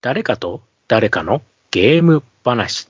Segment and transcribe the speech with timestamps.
[0.00, 2.88] 誰かと誰かのゲーム話。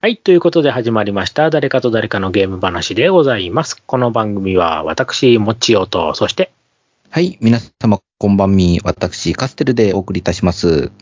[0.00, 0.16] はい。
[0.16, 1.50] ということで始まりました。
[1.50, 3.82] 誰かと誰かのゲーム話でございます。
[3.82, 6.52] この番組は私、もちおと、そして、
[7.10, 7.38] はい。
[7.40, 8.80] 皆様、こんばんみ。
[8.84, 10.92] 私、カステルでお送りいたします。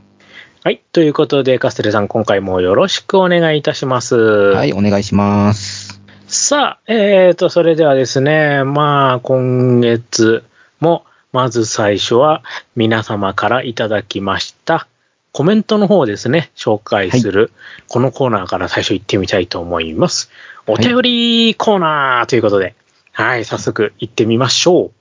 [0.65, 0.81] はい。
[0.93, 4.17] ということで、カステレさん、今回もよろしくお願いいたします。
[4.17, 4.73] ははい。
[4.73, 6.01] お願いします。
[6.29, 10.45] さあ、えーと、それではですね、まあ、今月
[10.81, 12.43] も、まず最初は
[12.75, 14.56] 皆様からいただきました
[15.37, 17.53] コメントの方をですね、紹介する、
[17.89, 20.31] このコーナーから最初行ってみたいと思います。
[20.67, 22.75] お便りコーナーということで、
[23.13, 24.93] はい、早速行ってみましょう。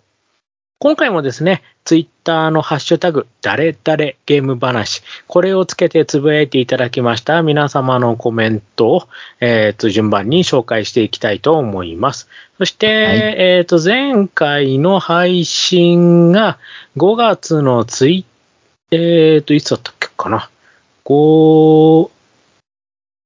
[0.79, 9.07] 今回もですね、ツイッターのハッシュタグ、誰々ゲーム話、これをつけてつぶやいていただきました皆様のコメントを、
[9.39, 12.27] えっ、と、順番に紹介していきたいと思います。
[12.57, 12.87] そして、
[13.37, 16.57] えっ、と、前回の配信が
[16.97, 18.25] 5月のツイ
[18.91, 20.49] えっ、と、いつだったかな。
[21.05, 22.09] 5、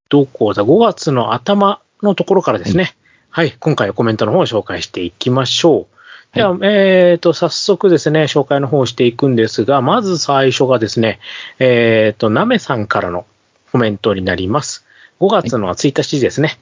[0.10, 2.96] どこだ ?5 月の頭のところからですね。
[3.30, 6.36] はい、今回はコメントの方を紹介していきましょう。
[6.36, 11.20] では、えっ、と、早速ですね、紹介の方をしていくんですが、まず最初がですね、
[11.58, 13.26] えっ、と、なめさんからの
[13.72, 14.86] コメントになります。
[15.20, 16.60] 5月の1日ですね。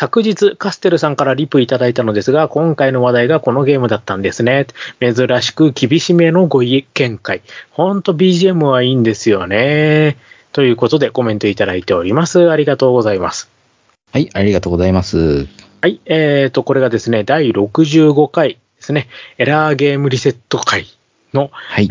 [0.00, 4.66] 昨日、カステルさんからリプいただいたのですが、今回の話題がこのゲームだったんですね。
[4.98, 7.42] 珍しく厳しめのご意見会。
[7.70, 10.16] ほんと BGM はいいんですよね。
[10.52, 12.50] ということでコメントいただいております。
[12.50, 13.50] ありがとうございます。
[14.10, 14.30] はい。
[14.32, 15.46] ありがとうございます。
[15.82, 20.86] はい、えーと、これがですね、第65回ですね、エラーゲームリセット会
[21.34, 21.88] のはい。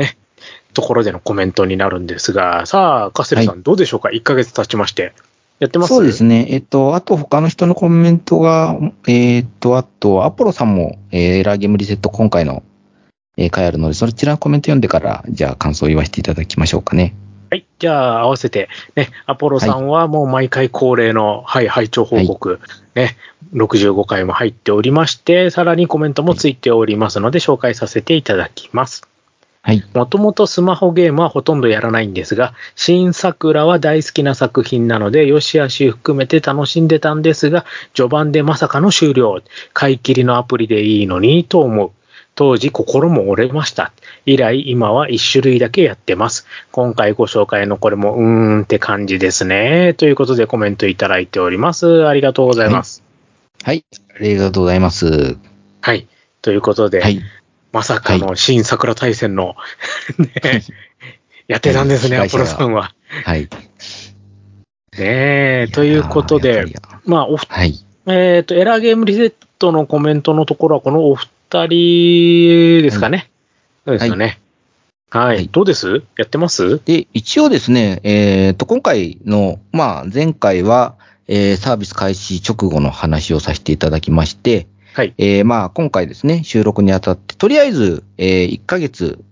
[0.74, 5.14] ところでのコメントになるんですが、さあ、カステルさん、どうでしょうか ?1 ヶ月経ちまして。
[5.60, 5.94] やってます？
[5.94, 6.48] そうですね。
[6.50, 12.64] えっと、あと他の人のコメントが、えっと、あと、アポロさんも、えーエラーゲームリセット今回の、
[13.38, 17.14] えー回あるので、そちらのコメント読んでから、じゃあ感想を言わせていただきましょうかね。
[17.52, 17.66] はい。
[17.80, 22.60] じゃあ、合わせて、ね、アポロさんはもう毎回恒例の、はい、拝聴報告、
[22.94, 23.18] ね、
[23.54, 29.08] 65回も入っておりまして、さらにコメントもついておりますので、紹介させていただきます。
[29.62, 29.84] はい。
[29.94, 39.42] もともとスマホゲームはほとんどやらないんですが、新桜は大好きな作品なので、よしあし含めて楽しんでたんですが、序盤でまさかの終了。
[39.74, 41.92] 買い切りのアプリでいいのにと思う。
[42.36, 43.92] 当時心も折れました。
[44.26, 46.48] 以来今は一種類だけやってます。
[46.72, 49.94] 今回ご紹介のこれもうーんって感じですね。
[49.96, 52.08] ということでコメントいただいております。
[52.08, 53.04] ありがとうございます。
[53.64, 53.84] はい。
[54.16, 55.38] ありがとうございます。
[55.82, 56.08] はい。
[56.42, 57.22] ということで、はい。
[57.72, 59.56] まさかの新桜大戦の、
[60.18, 60.64] ね、
[61.48, 62.94] やってたんですね、アポはいロさんは。
[63.24, 63.44] はい。
[63.44, 63.48] ね
[64.98, 66.66] え、ということで
[67.06, 67.76] まあ、おふ、はい。
[68.08, 71.28] えっ、と、エラーゲームリセットのコメントのところは、このお二
[71.68, 73.30] 人ですかね。
[73.86, 74.40] そうですよね。
[75.10, 75.36] はい。
[75.38, 76.04] はいどうです？
[76.18, 76.82] やってます？
[76.86, 80.96] で、一応ですね、えっ、と、今回の、まあ、前回は、
[81.28, 85.14] えーサービス開始直後の話をさせていただきまして、はい。
[85.18, 89.24] えーまあ、今回ですね、収録にあたって、とりあえず、え1ヶ月、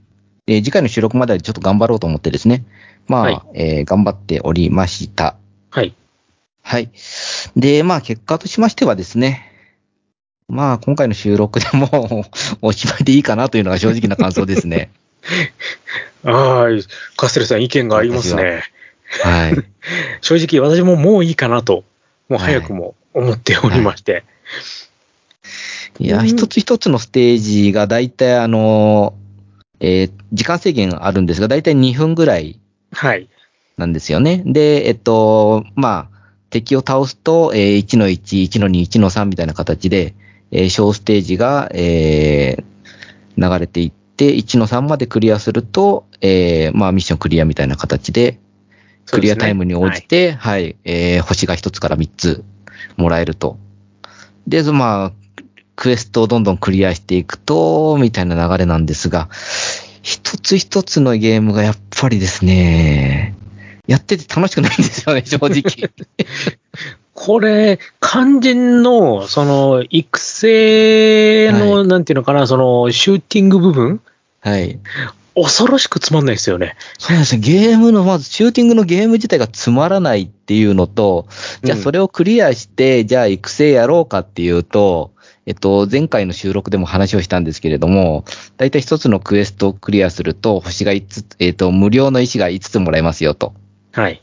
[0.47, 2.63] えー次回の収録までちょっと頑張ろうと思ってですね、
[3.07, 5.35] まあ、はいえー頑張っておりました。
[5.69, 5.94] はい。
[6.62, 6.90] はい。
[7.56, 9.51] で、まあ、結果としましてはですね、
[10.50, 11.88] まあ、今回の収録でも
[12.23, 12.29] う
[12.67, 14.90] おしまいでいいかなというのが正直な感想ですね。
[16.23, 16.84] はい。
[17.17, 18.63] カステルさん、意見がありますね。
[19.23, 19.56] はい。
[20.22, 21.84] 正直、私ももういいかなと、
[22.29, 24.23] もう早くも思っておりまして。
[24.23, 24.86] い
[26.00, 29.13] や、うん一つ一つのステージが大体あの、
[29.80, 32.59] えー時間制限あるんですが、大体2分ぐらい
[32.91, 33.30] はい。
[33.78, 34.44] なんですよね。
[34.46, 36.18] で、えっと、まあ、
[36.50, 40.16] 敵を倒すと、えー1の1、1の2、1の3みたいな形で、
[40.52, 42.64] えー小ステージが、えー
[43.40, 48.40] 流れていって、1の3までクリアすると、えーまあ、ミッションクリアみたいな形で、
[49.06, 52.44] クリアタイムに応じて、はい、えー星が1つから3つ
[52.97, 53.58] もらえると。
[54.47, 55.26] で、そまあ、
[55.77, 59.29] クエストをどんどんクリアしていくと、みたいな流れなんですが、
[60.01, 63.35] 一つ一つのゲームがやっぱりですね、
[63.87, 65.90] やってて楽しくないんですよね、 正直。
[67.13, 74.02] これ、肝心の、その、育成の、はなんていうのかな、その、シューティング部分？
[74.41, 74.79] はい。
[75.35, 76.75] 恐ろしくつまんないですよね。
[76.97, 77.41] そうなんですよ。
[77.41, 81.28] ゲームの、まず、シューティングのゲーム自体がつまらないっていうのと、
[81.63, 85.11] じゃあうんそれをクリアして、じゃあ育成やろうかっていうと、
[85.47, 88.26] えっと、前回の収録でも話をしたんですけれども、
[88.58, 93.53] だいたい一つのクエストをクリアすると、星が5つ、えっと、無料の石が5つもらえますよと。
[93.94, 94.22] はい。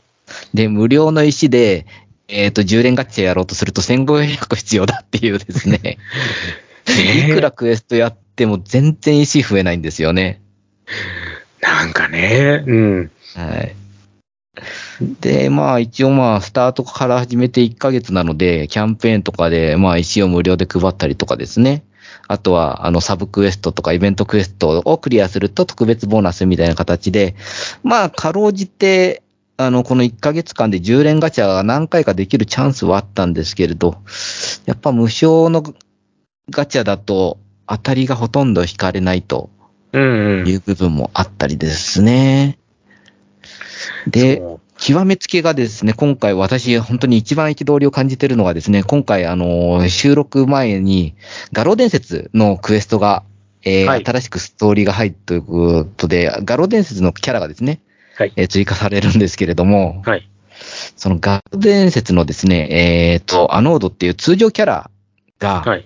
[0.53, 1.87] で、無料の石で、
[2.27, 5.79] えっ、と、10連ガッチャやろうとすると1500必要だっていうですね。
[6.87, 10.41] ねいくらクエストやっても全然石増えないんですよね。
[11.59, 13.11] なんかね、うん。
[13.33, 13.75] はい。
[15.21, 21.83] で、まあ一応まあスタートから始めて1ヶ月なので、キャンペーンとかでまあ石を無料で配ったりとかですね。
[22.27, 27.35] あとは、あの、サブクエストとかイベントクエストをクリアすると特別ボーナスみたいな形で、
[27.83, 29.21] まあ、かろうじて、
[29.57, 33.97] あの、この1ヶ月間で10連ガチャが何回かできるチャンスはあったんですけれど、
[34.65, 35.63] やっぱ無償の
[36.49, 37.37] ガチャだと
[37.67, 39.51] 当たりがほとんど引かれないと
[39.95, 42.59] うん、いう部分もあったりですね。
[44.07, 44.41] で、
[44.77, 51.15] 極めつけがですね、今回私本当に一番憤りを感じてるのがですね、今回あの、収録前に、
[51.53, 53.23] 画廊伝説のクエストが、
[53.63, 57.81] えーはい新しくストーリーが入ったということで、画廊伝説のキャラがですね、
[58.15, 58.33] はい。
[58.35, 60.29] えー追加されるんですけれども、はい。
[60.95, 64.91] その画廊伝説のですね、えっ、と、アノードっていう通常キャラ
[65.39, 65.85] が、はい。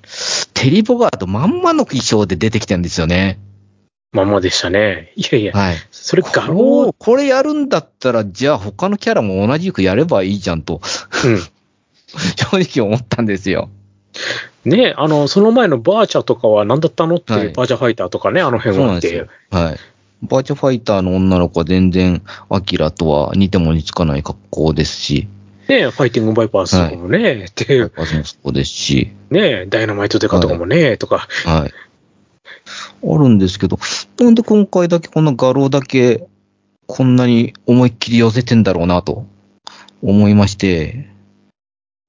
[0.53, 3.39] テリーボガードまんまの衣装で出てきてるんですよね。
[4.11, 5.13] まんまでしたね。
[5.15, 5.75] いやいや、はい。
[5.91, 10.81] それ画こ廊れ、これやるんだったら、じゃあ他のキャラも同じくやればいいじゃんと、
[11.25, 11.37] うん。
[12.35, 13.69] 正直思ったんですよ。
[14.65, 19.69] ねあの、その前のバーチャとかは何だったのって、はいバーチャファイターとかね、あの辺はっていうそうなんですよ。。
[19.69, 19.77] はい。
[20.23, 25.27] バーチャファイターの女の子は全然、アキラとは似ても似つかない格好ですし、
[25.67, 31.73] ねファイティングバイパーズとかもね、っていう、パスもそうですし、ねダイナマイトデカとかもね、とか、はい。
[33.03, 33.79] あるんですけど、
[34.19, 36.27] なんで今回だけこの画廊だけ、
[36.87, 39.25] こんなに思いっきり寄せてんだろうなと
[40.01, 41.09] 思いまして、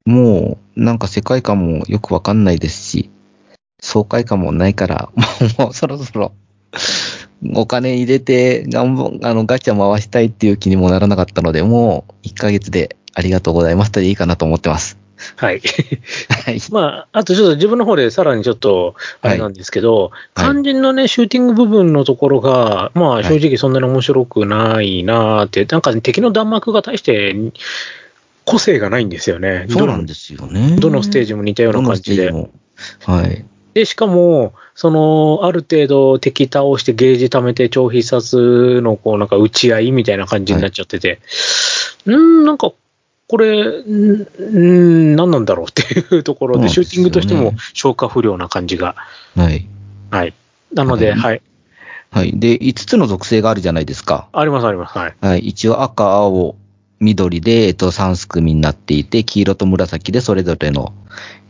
[0.07, 3.11] もうなんか世界観もよくわかんないですし、
[3.83, 5.11] 爽快感もないから、
[5.59, 6.33] もうそろそろ
[7.55, 15.00] お金入れて、がんぼあのガチャ回したいっていう気にもならなかったので、もう1ヶ月でありがとうございましたでいいかなと思ってます。
[15.37, 15.63] はい。
[16.45, 16.61] はい。
[16.71, 27.35] まあ、あとちょっと自分の方でさらにちょっと、あれなんですけど、はい肝心のね、シューティング部分のところが、まあい正直そんなに面白くないなーって、なんか敵の弾幕が大して
[28.45, 29.67] 個性がないんですよね。
[29.69, 30.77] そうなんですよね。
[30.79, 33.45] どのステージも似たような感じではい。
[33.75, 41.21] で、しかも、その、ある程度敵倒してゲージ貯めて超必殺のこうなんか打ち合いみたいな感じになっちゃってて、
[42.07, 42.73] うーん、なんか、
[43.31, 44.27] これ、ん
[45.13, 45.83] ん何なんだろうって
[46.17, 48.97] いうところで、シューティングとしても消化不良な感じが。
[49.37, 49.69] はい。
[50.11, 50.35] はい。
[50.75, 51.43] なので、はいはい。
[52.11, 52.41] はい。
[52.41, 54.29] で、5つの属性があるじゃないですか。
[54.33, 54.99] あります、あります。
[54.99, 55.15] はい。
[55.21, 55.47] はい。
[55.47, 56.57] 一応赤、青、
[56.99, 60.93] 緑で、えっと、3す組になっていて、黄色と紫でそれぞれの、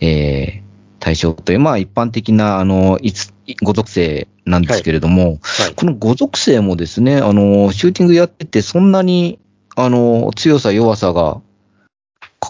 [0.01, 0.63] えー、
[0.99, 5.75] 対象という、まあ一般的な、あの、いつ、5属性なんですけれども、はい。
[5.75, 9.39] この5属性もですね、あの、シューティングやってて、そんなに、
[9.77, 11.41] あの、強さ、弱さが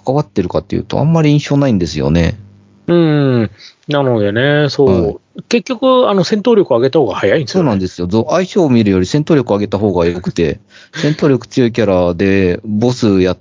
[0.04, 2.38] 関わってるかっていうと、あんまり印象ないんですよね。
[2.86, 3.50] うん。
[3.88, 5.04] なのでね、そう。
[5.06, 5.16] はい
[5.48, 7.66] 結局、あの、戦闘力を上げた方が早いんですよ、ね。
[7.66, 8.06] そうなんですよ。
[8.08, 10.60] ぞ相性を見るより戦闘力を上げた方が良くて、
[10.92, 13.38] 戦闘力強いキャラで、ボスやっ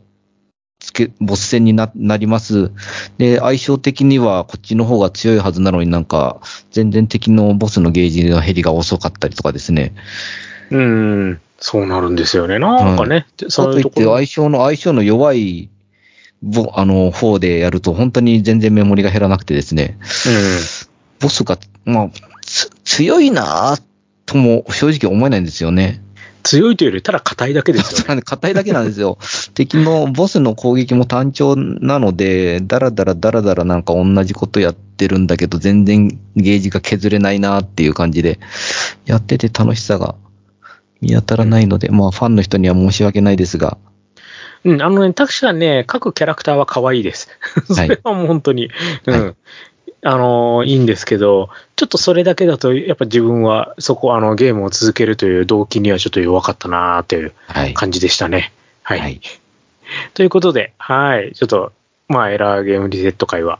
[0.79, 2.71] つけ、ボス戦にななります。
[3.17, 6.39] で、相性的にはこっちの方が強いはずなのになんか、
[6.71, 9.93] 全然敵のボスのゲージの減りが遅かったりとかですね。
[10.71, 11.41] うん。
[11.59, 12.59] そうなるんですよね。
[12.59, 14.15] なんかね、そかといってういうと。
[14.15, 15.69] 相性の、相性の弱い、
[16.41, 19.97] ぼあの、方でやると本当に全然メモリが減らなくてですね。
[21.19, 22.09] ボスが、まあ、
[22.41, 23.83] つ強いなぁ
[24.25, 26.01] とも正直思えないんですよね。
[26.43, 28.21] 強いというより、ただ硬いだけですよね。
[28.21, 29.17] 硬いだけなんですよ。
[29.53, 38.39] 敵のボスの攻撃も単調なので、だらだらだらだらなんか同じことやってるんだけど、全然ゲージが削れないなっていう感じで、
[39.05, 40.15] やってて楽しさが
[41.01, 43.77] 見当たらないので、まあファンの人には申し訳ないですが、
[44.65, 47.29] うん、あのね、確かにね、各キャラクターは可愛いです。
[47.67, 48.69] そはい れはもう本当に、
[49.05, 49.25] うん。
[49.27, 49.33] は
[50.01, 57.73] あの、いいんですけど、ちょっとそれだけだと、やっぱ自分はそこ、あの、ゲームを続けるという動機にはちょっと弱かったなーっていうはい。
[57.73, 58.53] 感じでしたね。
[58.83, 58.99] はい。
[58.99, 59.19] はい。
[60.13, 61.33] ということで、はい。
[61.33, 61.73] ちょっと、
[62.07, 63.59] まあ、エラーゲームリセット会は、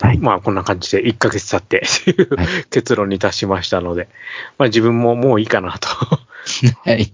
[0.00, 0.18] はい。
[0.18, 4.08] まあ、こんな感じで1ヶ月経って っていう、はい結論に達しましたので、
[4.58, 5.88] まあ、自分ももういいかなと。
[5.88, 7.12] はい。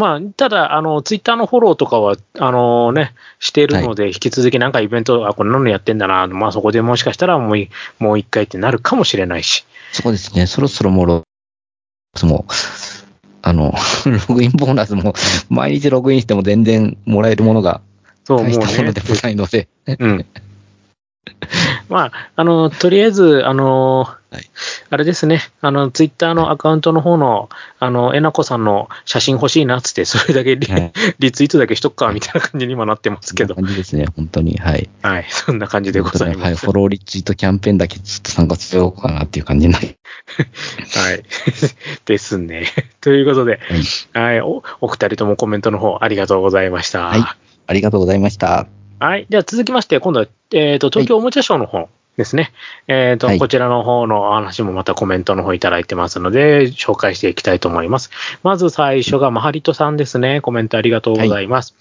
[0.00, 9.66] まあ、ただ、あの、ツイッターのフォローとかは、あのね、しているので、引き続きなんかイベント、あ、こんなのやってんだな、まあそこでもしかしたらもうい、もう一回ってなるかもしれないし。
[9.92, 10.46] そうですね。
[10.46, 11.22] そろそろもうロ、
[12.22, 12.52] もう、
[13.42, 13.74] あの、
[14.28, 15.12] ログインボーナスも、
[15.50, 17.82] 毎日ログインしても全然もらえるものが
[18.24, 19.02] そう、もう大したものねで。
[19.02, 20.26] もないので、うん。
[21.90, 24.50] まあ、あの、とりあえず、あの、はい
[24.90, 33.64] あれですね、あの、ツイッターのアカウントの方の、あの、えなこさんの写真欲しいなっつって、それだけリ,、はいリツイートだけしとくか、みたいな感じに今なってますけどこん。
[33.64, 34.58] な感じですね、本当に。
[34.58, 34.90] はい。
[35.02, 36.66] はい、そんな感じでございはい、ます。
[36.66, 39.96] フォローリツイートキャンペーンだけちょっと参加しようかなっていう感じになり。
[40.96, 41.22] はい。
[42.04, 42.66] ですね。
[43.00, 43.60] ということで、
[44.12, 47.04] はい、お、お二人ともコメントの方ありがとうございました。
[47.06, 47.24] はい
[47.70, 48.66] ありがとうございました。
[48.98, 49.26] はい。
[49.30, 51.88] では続きまして、今度は、えっ、と、東京おもちゃショーの方
[52.20, 52.52] ですね。
[52.86, 58.10] えっ、と、はいこちらの方のお話もまたコメントの方いただいてますので、紹介していきたいと思います。
[58.42, 60.42] まず最初がマハリトさんですね。
[60.42, 61.74] コメントありがとうございます。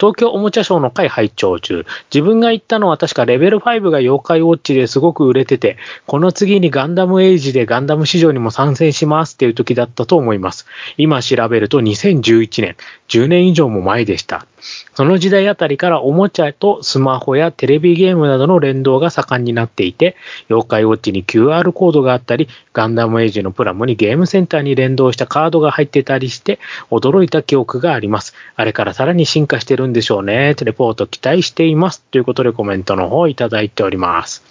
[0.00, 1.84] 東京おもちゃショーの会拝聴中。
[2.12, 10.66] 自分が行ったのは確かレベル5が妖怪ウォッチですごく売れてて、この次にガンダムエイジでガンダム市場にも参戦しますっていう時だったと思います。
[10.96, 12.76] 今調べると2011年、
[13.10, 14.46] 10年以上も前でした。
[14.94, 20.16] その時代あたりからおもちゃとスマホやテレビゲームなどの連動が盛んになっていて、
[20.48, 28.34] 妖怪ウォッチに QR コードがあったり、ガンダムエイジのプラモにゲームセンターに連動したカードが入ってたりして、驚いた記憶があります。
[28.54, 30.54] あれからさらに進化してるんでしょうね。
[30.54, 32.02] テレポート期待しています。
[32.12, 34.44] ということでコメントの方をいただいております。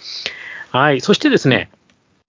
[0.70, 1.00] はい。
[1.00, 1.70] そしてですね、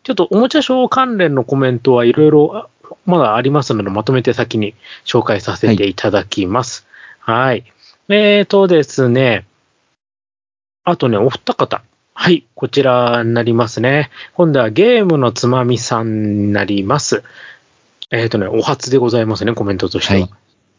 [0.04, 2.70] ちょっとおもちゃショー関連のコメントはいろいろ
[3.06, 6.86] まだありますので、まとめて先に紹介させていただきます。
[7.20, 7.66] はい。
[8.10, 9.46] えーとですね、
[10.84, 11.84] あとね、お二方。
[12.14, 14.10] はい、こちらになりますね。
[14.34, 17.24] 今度はゲームのつまみさんになります。
[18.12, 20.20] えーとね、お初でございますね、コメントとしては。
[20.22, 20.30] はい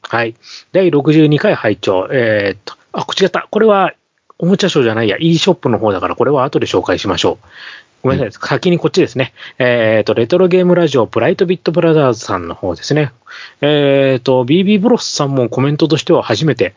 [0.09, 0.35] はい。
[0.73, 3.49] 第62回拝聴えーっと、あ、こっちった。
[3.51, 3.95] これは、
[4.39, 7.47] おもちゃショーじゃないや、e ショップの方だから、これは後で紹介しましょう。
[8.03, 9.33] ごめんなさい、先にこっちですね。
[9.59, 13.13] えーっと、レトロゲームラジオ、ブライトビットブラザーズさんの方ですね。
[13.61, 16.75] えーっと、BB ブロスさんもコメントとしては初めて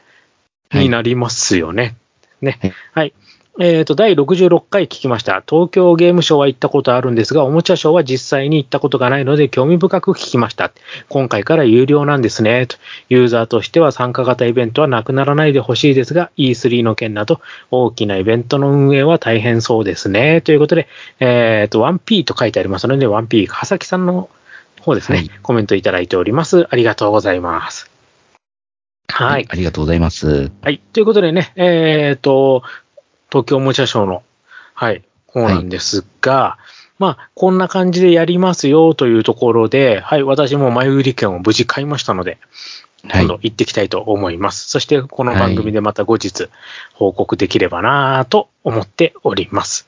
[0.72, 1.96] になりますよね。
[2.42, 2.60] ね。
[2.62, 3.14] はいはい。
[3.58, 5.42] えっ、と、第66回聞きました。
[5.48, 10.74] 東京ゲームショウは行ったことあるんですが、おもちゃショーは実際に行ったことがないので興味深く聞きました。
[11.08, 12.68] 今回から有料なんですね。
[12.68, 12.76] と
[13.08, 17.40] ユーザーとしては参加型イベントはなくならないでほしいですが、E3 の件など
[17.72, 20.42] 大きなイベントの運営は大変そうですね。
[20.42, 20.90] ということで、
[21.22, 24.30] えっ、と、1P と書いてありますので、1P、はさきさんの
[24.82, 26.68] 方ですね、はいコメントいただいております。
[26.70, 27.90] ありがとうございます。
[29.08, 29.46] はい。
[29.48, 30.52] ありがとうございます。
[30.62, 30.82] はい。
[30.92, 32.64] ということでね、えっ、と、
[33.30, 34.24] 東京おもちゃショーの、
[34.74, 36.58] はい、方なんですが、
[36.98, 42.40] まあ、こんな感じでやりますよというところで、はい、私も前売り券を無事買いましたので、はい
[43.08, 43.40] 今度。
[43.44, 44.70] 行ってきたいと思います。
[44.70, 46.50] そして、この番組でまた後日
[46.94, 49.88] 報告できればなぁと思っております。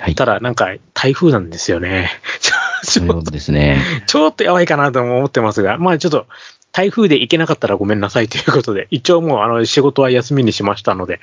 [0.00, 0.14] はい。
[0.14, 2.10] ただ、なんか、台風なんですよね。
[2.82, 3.78] そうですね。
[4.06, 6.26] ちょっとやばいかなとも思ってますが、まあちょっと、
[6.72, 11.20] 台風で行けなかったらごめんなさいということで、 一応もうあの仕事は休みにしましたので、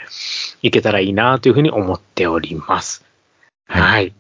[0.62, 3.06] 行けたらいいなというふうに思っております。
[3.68, 4.14] はい。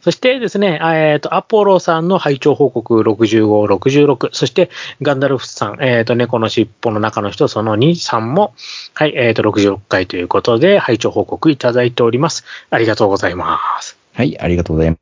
[0.00, 4.68] そしてですね、えっ、と、アポロさんの拝聴報告65、66、そして
[5.00, 8.52] ガンダルフさん、えっ、と、猫の尻尾の中の人、その2、3も、
[8.92, 12.44] はい、えっ、と、66回ということで、拝聴報告いただいております。
[12.68, 13.96] ありがとうございます。
[14.12, 14.96] はい、ありがとうございま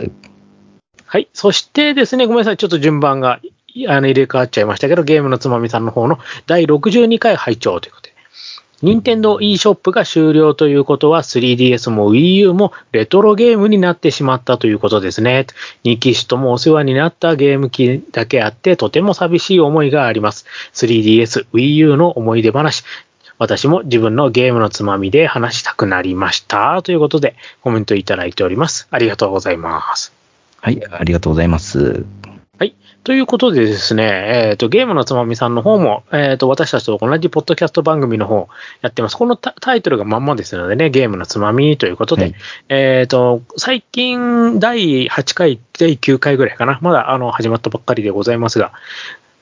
[0.00, 0.10] す。
[1.06, 1.28] はい。
[1.32, 2.56] そしてですね、ごめんなさい。
[2.56, 3.52] ちょっと順番がい
[3.88, 8.14] あの入れ替わっちゃいましたけど、ゲームのつまみさんの方の第62回拝聴ということで。
[8.82, 15.46] 任天堂 e ショップが終了ということは 3DS も Wii U もレトロゲームになってしまったということですね。
[15.84, 20.44] 2機種ともお世話になったゲーム機だけあってとても寂しい思いがあります。
[20.74, 22.84] 3DS、Wii U の思い出話。
[23.38, 26.82] 私も自分のゲームのつまみで話したくなりました。
[26.82, 28.86] ということでコメントいただいております。
[28.90, 30.12] ありがとうございます。
[30.60, 32.04] はい、ありがとうございます。
[32.56, 32.76] はい。
[33.02, 38.48] ということでですね、えっ、と、ゲームのつまみさんの方も、えっ、と、私たちと同じポッドキャスト番組の方
[38.80, 39.16] やってます。
[39.16, 42.34] このタタイトルがまんまですのでね、ゲームのつまみということで、はい
[42.68, 46.78] えっ、と、最近、第8回、第9回ぐらいかな。
[46.80, 48.72] まだ、あの、始まったばっかりでございますが、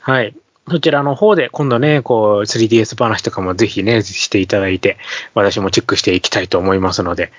[0.01, 0.35] はい。
[0.69, 4.97] そちらの方で、今度ね、こう、3DS 話とかもぜひね、していただいて、
[5.35, 7.33] 私もチェックしていきたいと思いますので、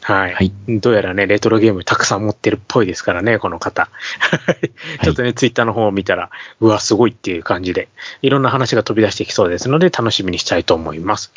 [0.00, 0.32] はい。
[0.32, 3.90] はいどうやらね、レトロゲームたくさん持ってるっぽいですからね、この方。
[5.04, 7.88] ちょっとね、ツイッターの方を見たら、うわ、すごいっていう感じで、
[8.22, 11.30] いろんな話が飛び出してきそうですので、楽しみにしたいと思います。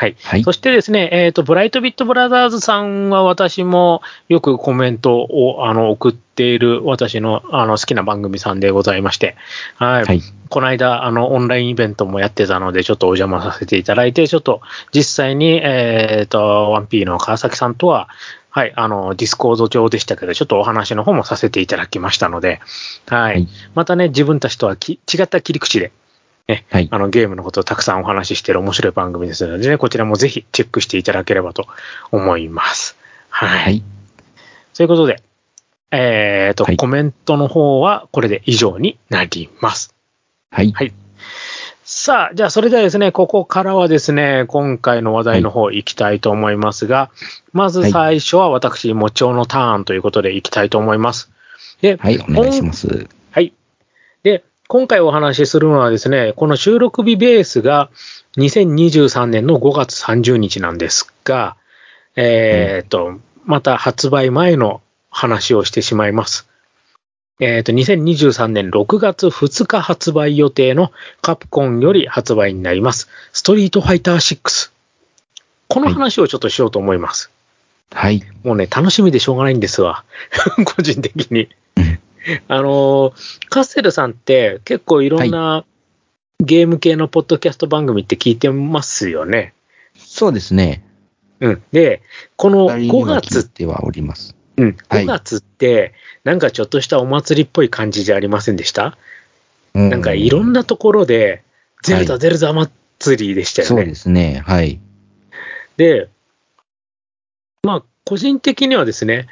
[0.00, 0.16] はい。
[0.22, 9.36] はいそしてですね、えっ、と、ブライトビットブラザーズさんは私もよくコメントをあの送っている私のあの好きな番組さんでございまして、
[9.76, 10.04] はい。
[10.04, 10.22] はい。
[10.48, 18.08] この間、あの、オンラインイベントもやってたので、ちょっとお邪魔させていただいて、ちょっと実際に、えっ、と、1P の川崎さんとは、
[18.48, 22.60] はい、あの、ディスコード上でしたけど、ちょっとお話の方もさせていただきましたので、
[23.06, 23.32] はい。
[23.32, 25.92] はいまたね、自分たちとはき違った切り口で、
[26.50, 31.66] ね、はいあの、ゲームのことをたくさんお話ししている面白い番組ですので、ね、こちらもぜひチェックしていただければと
[32.10, 32.96] 思います。
[33.28, 33.58] はい。
[33.60, 33.82] はい。
[34.74, 35.22] ということで、
[35.92, 39.94] えっ、と、はいコメントの方はこれで以上になります。
[40.50, 40.72] はい。
[40.72, 40.92] はい
[41.92, 47.10] さあ、じゃあそれではですね、ここからはですね、今回の話題の方行きたいと思いますが、
[47.52, 51.32] まず最初は私、もちおのターンということで行きたいと思います。
[51.80, 53.08] で、はい、お願いします。
[53.32, 53.52] はい。
[54.70, 57.90] で、今回お話しするのはですね、この収録日ベースが
[58.36, 61.56] 2023年の5月30日なんですが、
[62.14, 66.46] えっ、と、また発売前の話をしてしまいます。
[67.40, 73.08] えっ、と、2023年6月2日発売予定のカプコンより発売になります。
[73.32, 74.70] ストリートファイター6。
[75.68, 77.30] この話をちょっとしようと思います。
[77.92, 78.22] はい。
[78.44, 80.04] もうね、楽しみでしょうがないんですわ。
[80.64, 81.98] 個人的にうん。
[82.48, 83.12] あのー、
[83.48, 85.64] カッセルさんって結構いろんな
[86.40, 89.52] ゲーム系のポッドキャスト番組って聞いてますよね。
[89.96, 90.82] そうですね。
[91.40, 91.62] うん。
[91.72, 92.02] で、
[92.36, 94.36] この5二人には聞い月、てはおります。
[94.56, 98.96] うん、はい5月って、なんかちょっとしたお祭りっぽい感じじゃありませんでした、
[99.74, 101.42] ななんかいろんなところで、
[101.82, 103.76] ゼルダ、ゼルダ祭りでしたよね。
[103.76, 104.42] そうですね。
[104.46, 104.78] はい。
[105.76, 106.08] で、
[107.62, 109.28] まあ、個人的にはですね、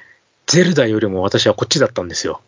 [0.47, 2.41] ゼルダよりも私はこっちだったんですよ。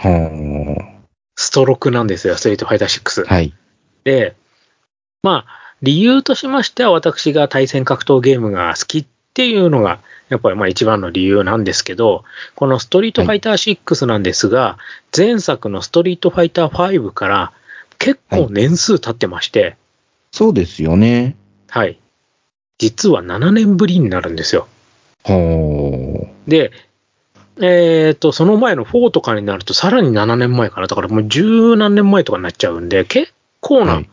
[0.00, 3.26] ストロークなんですよ、ストリートファイター6。
[3.26, 3.52] はい。
[4.04, 4.34] で、
[5.22, 12.24] まあ、理由としましては、私が対戦格闘ゲームが好きっていうのが、やっぱりまあ一番の理由なんですけど、
[12.54, 14.78] このストリートファイター6なんですが、
[15.16, 17.52] 前作のストリートファイター5から
[17.98, 19.76] 結構年数経ってまして、
[20.32, 21.36] そうですよね。
[21.68, 21.98] はい。
[22.78, 24.68] 実は7年ぶりになるんですよ。
[25.24, 26.50] ほー。
[26.50, 26.72] で、
[27.60, 30.86] えっ、と、その前の4とかになるとさらに7年前かな。
[30.86, 34.08] だからもう十何年前とかになっちゃうんで、結構はない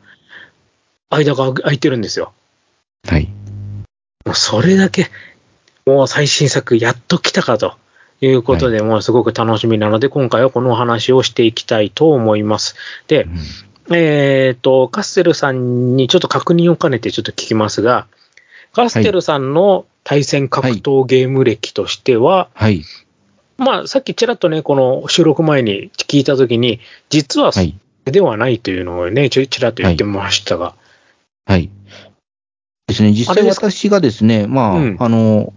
[1.10, 2.34] 間が空いてるんですよ。
[3.08, 3.30] はい。
[4.26, 5.10] もうそれだけ、
[5.86, 7.76] もう最新作やっと来たかと
[8.22, 12.76] いうことで、もうすごく楽しみなので、今回はこのお話をしていきたいと思います。
[13.08, 18.08] でう、んえっ、と、カッセルさんにちょっと確認を兼ねてちょっと聞きますが、
[18.74, 22.84] カッセルさんの対戦格闘ゲーム歴としては、はい。
[23.58, 27.78] まあ、さっきちらっとね、この収録前に聞いたときに、実はそはい。
[28.06, 30.76] れではないというのをね、ちょちらっと言ってましたが、
[31.46, 31.70] はい。
[32.88, 33.12] ですね。
[33.12, 35.54] 実際私がですね、まあ、うんあの、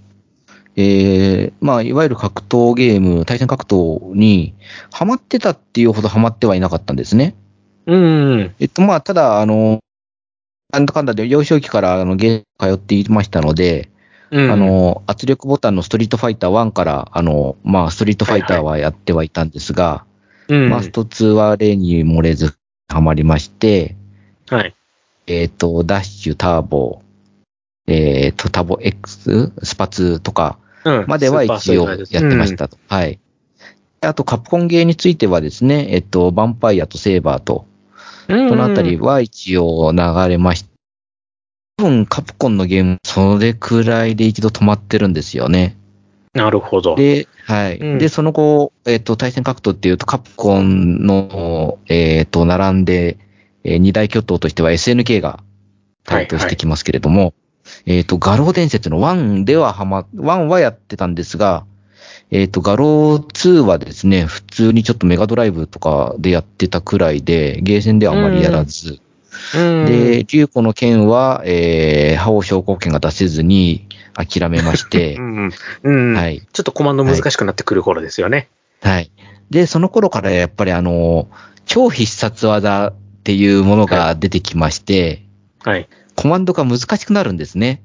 [0.77, 4.55] えー、まあ、いわゆる格闘ゲーム、対戦格闘に
[4.93, 7.35] ハマってたっていうほどハマってはいなかったんですね。
[7.87, 9.81] うん、えっと、まあ、ただ、あの、
[10.71, 13.89] なんだかんだで幼少期からあのゲーム通っていましたので、
[14.31, 20.05] うん、あの、圧力ボタンのストリートファイター1から、あの、まあ、ストリートファイターはやってはいたんですが、
[20.49, 22.55] うん、まあ、スト2は例に漏れず
[22.89, 23.97] ハマりまして、
[24.49, 24.75] はい。
[25.27, 27.03] えっ、と、ダッシュ、ターボ、
[27.87, 32.57] えっ、と、タボ X、スパ2とかうんまでは一応やってまし。
[32.57, 32.79] たと。
[32.89, 33.21] はい。
[34.01, 37.67] あと、カプコンゲーについてはですね、えっ、と、ヴァンパイアとセーバーと、
[38.29, 40.68] うんこのあたりは一応流れました。
[41.79, 45.77] 多分、カプコンのゲーム、それくらいで一度止まってるんですよね。
[46.35, 46.97] なるほど。
[46.97, 47.79] で、はい。
[47.79, 53.17] うんで、その後、えっ、と、対戦格闘っていうと、カプコンの、えっ、と、並んで、
[53.63, 55.41] えー二大巨頭としては SNK が
[56.05, 57.33] 台頭してきますけれども、
[57.87, 61.65] えっ、と、画廊伝説の1でははま、1はやってたんですが、
[62.33, 69.01] えっ、と、画廊2はですね、普通にちょっとメガドライブとかでやってたくらいで、ゲーセンではあまりやらず、うん、
[69.53, 76.43] で、竜子の剣は、えー、覇王昇降剣が出せずに諦めまして う、ん、うん、はい。
[76.53, 78.49] ちょっとコマンド難しくなってくる頃ですよね。
[78.83, 79.11] はい。
[79.51, 81.29] で、その頃からやっぱりあの、
[81.67, 85.23] 超必殺技っていうものが出てきまして、
[85.65, 85.89] はい。
[86.17, 87.83] コマンドが難しくなるんですね。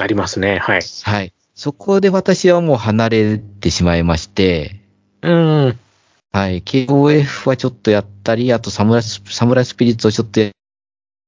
[0.00, 0.58] ありますね。
[0.58, 0.80] はい。
[1.02, 1.32] はい。
[1.54, 4.80] そこで私はもう離れてしまいまして、
[5.22, 5.78] うん。
[6.32, 6.62] はい。
[6.62, 10.50] KOF はちょっとやったり、あとサムライス、サムライスピリッツをちょっとやっ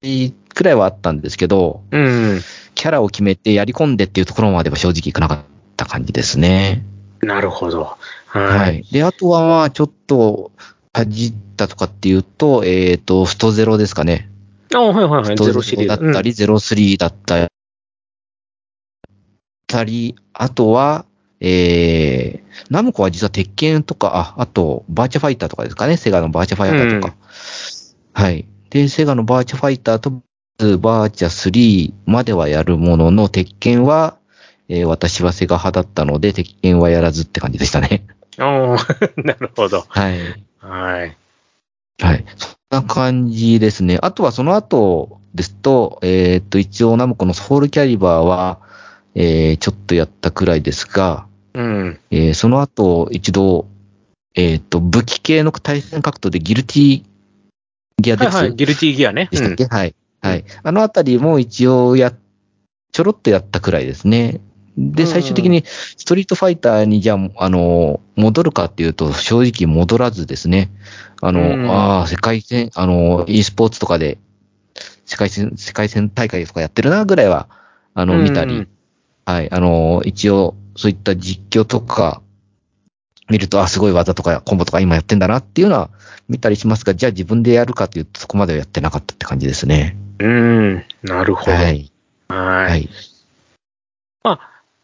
[0.00, 2.40] たりくらいはあったんですけど、うん。
[2.74, 5.38] キャラを決めてやり込んでっていうところまでは正直いかなかっ
[5.76, 6.84] た感じですね。
[7.22, 7.82] なるほど。
[7.82, 7.98] は。
[8.26, 8.92] はいい。
[8.92, 10.52] で、あとはまあ、ちょっと、
[10.92, 14.30] かじったとかっていうと、えっ、と、ストゼロですかね。
[14.74, 15.24] あはいはいはい。
[15.24, 16.00] ストゼロシリーズ。
[16.02, 17.14] だったり、ゼロスリーだっ
[19.66, 21.06] たり、あとは、
[21.40, 25.96] えー、ナムコは実は鉄拳とか、あ、あと、バーチャファイターとかですかね。
[25.96, 27.14] セガのバーチャファイターとか。
[28.14, 28.46] はい。
[28.76, 30.10] で、セガのバーチャファイターと、
[30.78, 34.18] バーチャ3まではやるものの、鉄拳は、
[34.68, 38.06] えー私はセガ派だったので、鉄拳はやらずって感じでしたね。
[38.36, 38.44] うん。
[38.44, 38.86] ああ、
[39.16, 39.86] なるほど。
[39.88, 40.20] はい。
[40.58, 41.16] はい。
[42.02, 42.24] はい。
[42.36, 43.98] そんな感じですね。
[44.02, 48.60] あとはその後ですと、えーっと、一応ナムコのソウルキャリバーは、
[49.14, 52.00] えー、ちょっとやったくらいですが、うん。
[52.10, 53.68] えーその後一度、
[54.34, 57.02] えっ、と、武器系の対戦格闘でギルティ
[58.02, 59.28] ギアデックスはいはい、ギルティギアね。
[59.30, 59.94] でしたっけ、はい。
[60.20, 60.44] はい。
[60.62, 62.12] あのあたりも一応や、
[62.92, 64.40] ちょろっとやったくらいですね。
[64.76, 70.70] で、うん最終的にストリートファイターにじゃあ、あの、戻るかっていうと、正直戻らずですね。
[71.22, 74.18] あの、うんああ、世界戦、あの、e スポーツとかで、
[75.06, 77.48] 世界戦、世界戦大会とかやってるな、ぐらいは、
[77.94, 78.66] あの、うん見たり、
[79.24, 79.50] はい。
[79.50, 82.20] あの、一応、そういった実況とか、
[83.28, 85.90] 見ると、あ、すごい技とかコンボとか今やってんだなっていうのは
[86.28, 89.96] 見たりしますが、じゃあ自分でやるかっていうと、そこまではやってなかったって感じですね。
[90.18, 91.52] うん、なるほど。
[91.52, 91.80] ははい。
[91.80, 91.90] い。
[92.28, 92.88] はい。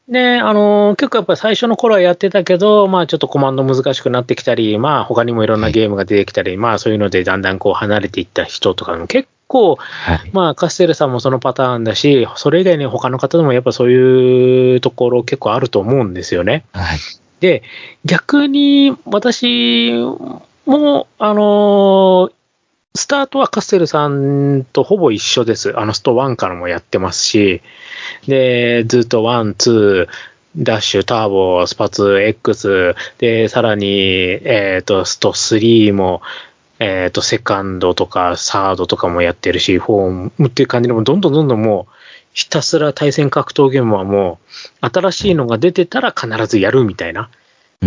[0.08, 10.30] ね、あのー結構やっぱり最初の頃はやってたけど、まあちょっとコマンド難しくなってきたり、まあ他にもいろんなゲームが出てきたり、まあそういうのでだんだんこう離れていった人とかも結構、はい。
[10.32, 16.64] まあカステルさんもそのパターンだし、それ以外に他の方でもやっぱそういうところ結構あると思うんですよね。
[16.72, 16.98] はい。
[17.42, 17.64] で、
[18.04, 19.92] 逆に私
[20.64, 22.32] も、あのー
[22.94, 25.72] スタートはカステルさんとほぼ一緒です。
[25.78, 27.62] あの、スト1からもやってますし、
[28.26, 30.08] で、ずっと1、2、
[30.58, 36.20] ダッシュ、ターボ、スパツ、X、で、さらに、えっ、と、スト3も、
[36.80, 41.94] えっ、と、セカンドとか、サードとかもやってるし、フォームっていう感じでも、どんどんどんどんもう、
[42.32, 44.38] ひたすら対戦格闘ゲームはも
[44.82, 47.30] う、新しいのが出てたら必ずやるみたいな、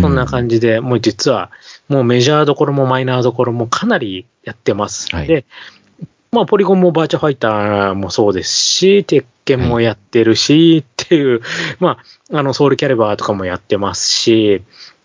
[0.00, 1.50] そんな感じで、もう実は、
[1.88, 5.14] もうメジャーどころもマイナーどころもかなりやってます。
[5.14, 5.26] はい。
[5.26, 5.44] で、
[6.32, 11.40] まあ、ポリゴンもバーチャファイターもそうですし、鉄拳もやってるし、っていう、
[11.80, 11.98] ま
[12.30, 14.62] あ、あの、ソウルキャリバーとかもやってますし、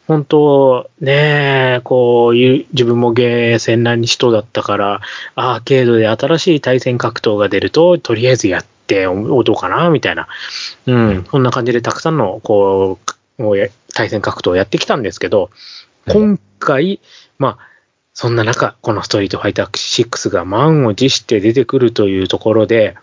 [0.08, 5.02] 本当ねえ、こういう、自分もゲーセンな人だったから、
[5.36, 8.70] アーケードで新しい対戦格闘が出ると、とりあえずやって、
[9.08, 10.28] おどうかな、みたいな。
[10.86, 13.00] うん、そんな感じでたくさんの、こ
[13.38, 15.50] う、対戦格闘をやってきたんですけど、
[16.08, 17.00] 今回、
[17.38, 17.72] まあ、
[18.14, 22.96] そんな中、このストリートファイター6が満を持して出てくるというところで、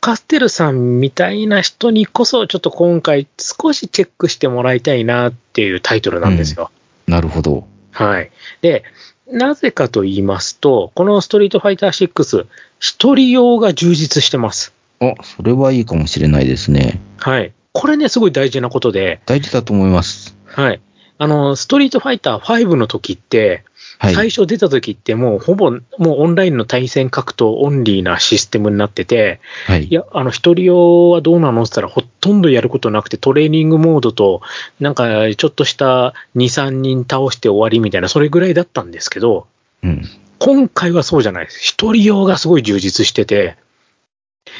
[0.00, 6.70] カステルさんみたいな人にこそ、ちょっと今回少しチェックしてもらいたいなっていうタイトルなんですよ。
[7.08, 7.66] なるほど。
[7.90, 8.30] はい。
[8.60, 8.84] で、
[9.26, 12.46] なぜかと言いますと、このストリートファイター6、
[12.78, 14.75] 一人用が充実してます。
[15.00, 17.00] あ、それはいいかもしれないですね。
[17.18, 17.52] はい。
[17.72, 20.36] これね、すごい大事なことで、大事だと思います。
[20.46, 20.80] はい。
[21.18, 23.64] あの、ストリートファイター5の時って、
[23.98, 24.14] はい。
[24.14, 25.80] 最初出た時ってもうほぼ、もう
[26.20, 29.84] オンラインの対戦格闘オンリーなシステムになってて、はい。
[29.84, 34.42] いや、あの、一人用はどうなのって言ったらほとんどやることなくてトレーニングモードと、
[34.80, 39.46] なんかちょっとした2、3人倒して終わりみたいな、それぐらいだったんですけど、
[39.82, 40.02] うん。
[40.38, 41.60] 今回はそうじゃないです。
[41.60, 43.56] 一人用がすごい充実してて、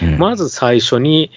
[0.03, 1.31] うんまず最初に、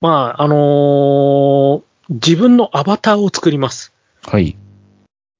[0.00, 3.92] まあ、あのー自分のアバターを作ります。
[4.22, 4.56] はい。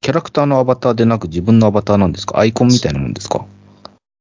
[0.02, 2.38] キャラクターのアバターでなく自分のアバターなんですか？
[2.38, 3.46] アイコンみたいなもんですか？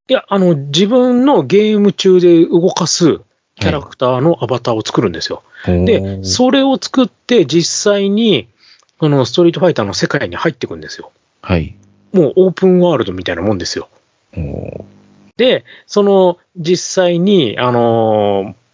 [0.09, 3.19] いや、あの、自分のゲーム中で動かす
[3.55, 5.43] キャラクターのアバターを作るんですよ。
[5.65, 8.47] で、おーそれを作って実際に、
[8.97, 11.11] このストリートファイターの世界に入っていくんですよ。
[11.41, 11.75] はい。
[12.13, 13.89] もうオープンワールドみたいなもんですよ。
[15.37, 18.67] で、その実際に、あのー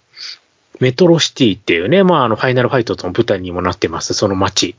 [0.80, 4.76] メトロシティっていうね、まあ、あの、ファイナルファイトの舞台にもなってます、その街。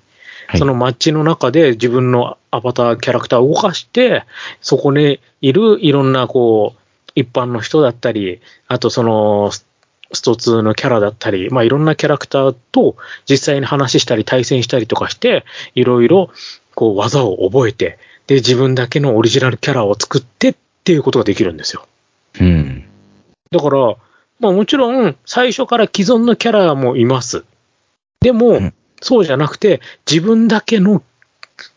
[0.46, 4.24] はいその街の中で自分のアバター、キャラクターを動かして、
[4.60, 6.80] そこにいるいろんな、こう、
[7.14, 9.66] 一般の人だったり、あとその、ス
[10.12, 12.96] スト2のキャラだったり、まあいろんなキャラクターと
[13.28, 15.44] 実際に話したり対戦したりとかして、
[15.74, 16.30] いろいろ
[16.74, 21.86] こう技を覚えて、で、自分だけのオリジナルキャラを作ってっていうことができるんですよ。
[22.40, 22.84] うん。
[23.50, 23.96] だから、
[24.40, 27.44] まあもちろん最初から既存のキャラもいます。
[28.20, 31.02] でも、うんそうじゃなくて、自分だけの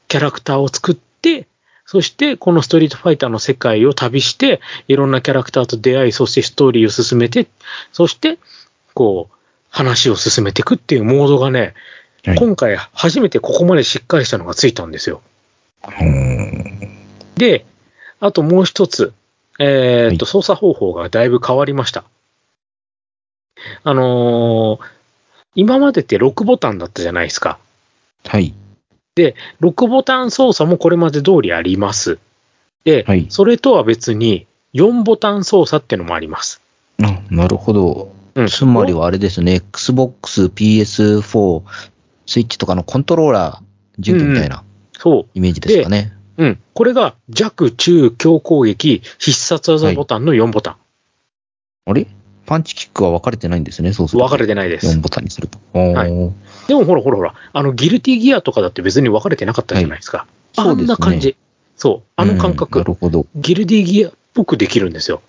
[0.07, 1.45] キャラクターを作って、
[1.85, 7.47] そしてこのストリートファイターの世界を旅して、いろんなキャラクターと出会い、そしてストーリーを進めて、
[7.91, 8.39] そして、
[8.93, 9.35] こう、
[9.69, 11.73] 話を進めていくっていうモードがね、
[12.25, 15.21] はい今回初めてここまでしっかりしたのがついたんですよ。
[17.35, 17.65] で、
[18.19, 19.13] あともう一つ、
[19.59, 22.03] えーっと、は操作方法がだいぶ変わりました。
[23.83, 24.97] あのー
[25.55, 27.57] 今までって6ボタンだったじゃないですか。
[28.25, 28.53] はい。
[29.17, 32.19] 6ボタン操作もこれまで通りあります。
[32.83, 36.61] で、はいそれとは別に4ボタン操作ってのもあります。
[37.01, 38.13] あ、なるほど。
[38.35, 41.63] うんつまりはあれですね、Xbox、PS4、
[42.27, 43.63] スイッチとかのコントローラー
[43.97, 44.63] 準備みたいな
[44.95, 45.25] そう。
[45.33, 46.13] イメージですかね。
[46.37, 46.59] うん。
[46.73, 50.75] これが弱、中、強攻撃、必殺技ボタンの4ボタン。
[51.85, 52.07] あれ？
[52.45, 54.25] パンチキックは分かれてないんですね、そうすると。
[54.25, 54.87] 分かれてないです。
[54.87, 55.59] 4ボタンにすると。
[55.73, 56.09] はい
[56.67, 60.25] でもほらほらほら、あの、ギルティギアとかだって別に分かれてなかったじゃないですか。
[60.57, 61.37] あそうですねんな感じ。
[61.77, 62.87] そう、あの感覚うんな。
[62.87, 63.25] るほど。
[63.35, 65.21] ギルディギアっぽくできるんですよ。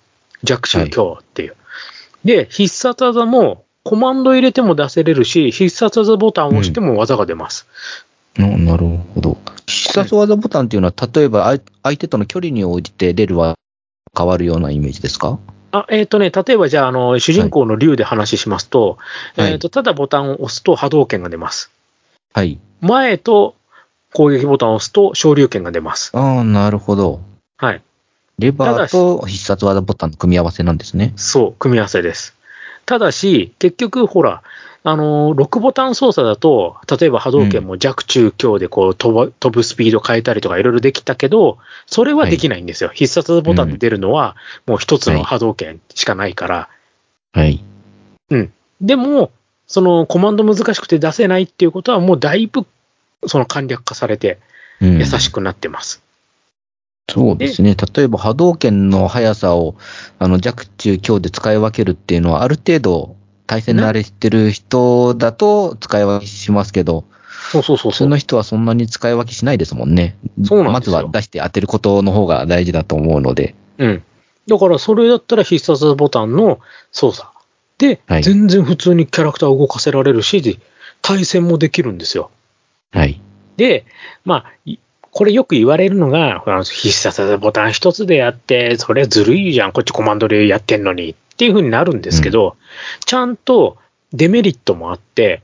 [0.43, 1.55] 弱中強っていう。
[2.25, 7.67] で、必殺技も、コマンド入れても出せれるし、必殺技ボタンを押しても技が出ます。
[8.37, 9.37] ななるほど。
[9.67, 13.55] 必殺技ボタンっていうのは、例えば相相手との距離に応じて出るは
[14.17, 15.39] 変わるようなイメージですか？
[15.71, 18.97] あ、えっ、とね、例えばじゃあ、あの、主人公の竜で話しますと、
[19.35, 21.69] はいえっ、と、ただボタンを押すと波動拳が出ます。
[22.33, 22.59] はい。
[22.81, 23.55] 前と
[24.13, 26.11] 攻撃ボタンを押すと昇竜拳が出ます。
[26.17, 27.21] ああ、なるほど。
[27.57, 27.81] はい。
[28.39, 31.13] レバーと必殺技ボタンの組み合わせなんですね。
[31.17, 32.35] そう、組み合わせです。
[32.89, 34.41] ただし、結局、ほら、
[34.83, 42.89] あのー、6ボタン操作だと、例えば波動拳も弱中強でこう飛ぶスピード変えたりとかいろいろできたけど、それはできないんですよ。
[42.91, 46.69] 必殺ボタンで出るのは、もう一つの波動拳しかないから。
[47.31, 47.63] はい。
[48.81, 49.29] でも、
[49.67, 52.65] そのコマンド難しくて出せないっていうことは、もうだいぶ、
[53.27, 54.39] その簡略化されて
[54.81, 56.01] うん優しくなってます。
[57.09, 57.75] そうですね。
[57.75, 59.75] 例えば波動拳の速さを
[60.19, 63.15] あの弱中強で使い分けるっていうのは、ある程度
[63.47, 67.05] 対戦慣れしてる人だと使い分けしますけど、
[67.51, 68.17] そうそうそうそう普通の。
[68.17, 70.17] 人はそんなに使い分けしないですもんね。
[70.43, 73.55] そうなんですよまずは出して当てることの方が大事だと思うので。
[73.77, 74.03] うん。
[74.47, 76.59] だから、それだったら必殺ボタンの
[76.91, 77.29] 操作
[77.77, 80.57] で、はい全然普通にキャラクターを動かせられるし、で
[81.01, 82.29] 対戦もできるんですよ。
[82.91, 83.21] はい。
[83.57, 83.85] で、
[84.25, 84.77] まあ、い
[85.11, 92.55] これよく言われるのが、必殺ボタン一つでやって、それずるいじゃん、こっちコマンドでやってんのにっていう風になるんですけど、
[93.05, 93.77] ちゃんと
[94.13, 95.41] デメリットもあって、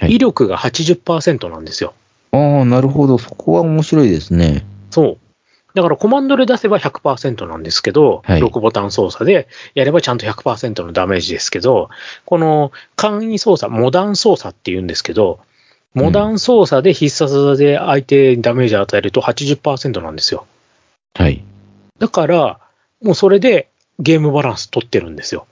[0.00, 1.94] はい威力が80%なんですよ。
[2.32, 3.18] ああ、なるほど。
[3.18, 4.64] そこは面白いですね。
[4.90, 5.18] そう。
[5.74, 11.88] だからコマンドで出せば100%なんですけど、はい6ボタン操作でやればちゃんと100%のダメージですけど、
[12.24, 15.40] この簡易操作、モダン操作って言うんですけど、
[15.94, 20.46] モダン操作で必殺技で相手にダメージを与えると80%なんですよ。
[21.14, 21.44] はい。
[21.98, 22.58] だから、
[23.02, 25.46] もうそれでゲームバランス取ってるんですよ。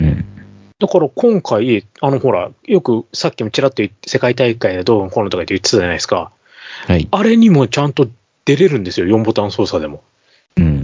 [0.00, 0.24] うん。
[0.78, 6.30] だから今回、あのほら、よくさっきもちらっと世界大会でどうのこうのとか言ってたじゃないですか。
[6.86, 7.08] はい。
[7.10, 8.08] あれにもちゃんと
[8.44, 10.02] 出れるんですよ、4ボタン操作でも。
[10.56, 10.82] うん。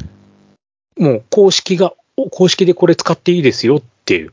[0.98, 4.32] もう公式が、お公式でこれ使っていいですよっていう。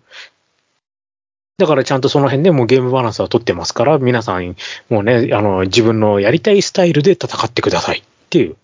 [1.57, 4.55] だからちゃんとその辺でもうゲームバランスは取ってますから、皆さん
[4.89, 8.55] もうね、あの、自分のやりたいスタイルで戦ってくださいっていう、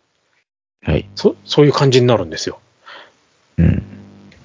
[0.83, 1.09] はい。
[1.15, 2.59] そそういう感じになるんですよ。
[3.57, 3.83] うん。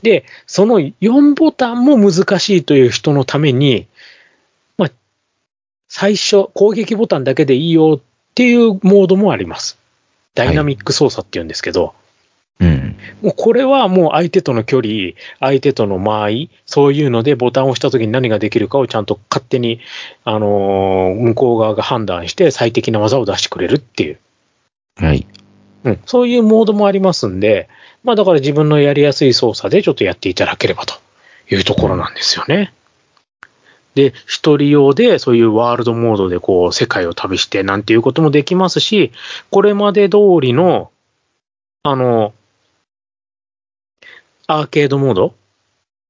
[0.00, 3.86] で、その4ボタンも難しいという人のために、
[4.78, 4.90] まあ、
[5.88, 8.00] 最初、攻撃ボタンだけでいいよっ
[8.34, 9.76] ていうモードもあります。
[10.34, 12.07] ダイナミック操作っていうんですけど、うん。
[13.22, 19.80] もうこれはもう相手との距離、相手との間合い、そういうのでボタンを押した時に何ができるかをちゃんと勝手に、
[20.24, 24.18] あのー向こう側が判断して最適な技を出してくれるっていう、
[24.96, 25.26] はい。
[25.84, 27.68] うん、そういうモードもありますんで、
[28.04, 30.94] まあだから自分のやりやすい操作でちょっとやっていただければと
[31.50, 32.72] いうところなんですよね。
[33.94, 39.12] で、一人用でそういうワールドモードでこう世界を旅してなんていうこともできますし、
[39.50, 40.90] これまで通りの、
[41.82, 42.32] あの、
[44.48, 45.34] アーケードモード、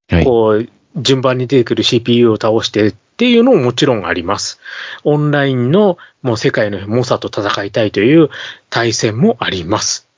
[0.09, 0.25] はい。
[0.25, 4.61] こう、順番に出てくる CPU を倒してっていうのももちろんあります。
[5.05, 8.31] オンラインのもう世界の猛者と戦いたいという
[8.71, 10.09] 対戦もあります。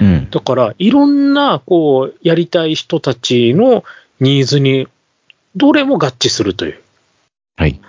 [0.00, 0.30] うん。
[0.30, 3.84] だから、いろんな、こう、やりたい人たちの
[4.20, 4.88] ニーズに、
[5.56, 6.80] どれも合致するという。
[7.56, 7.80] はい。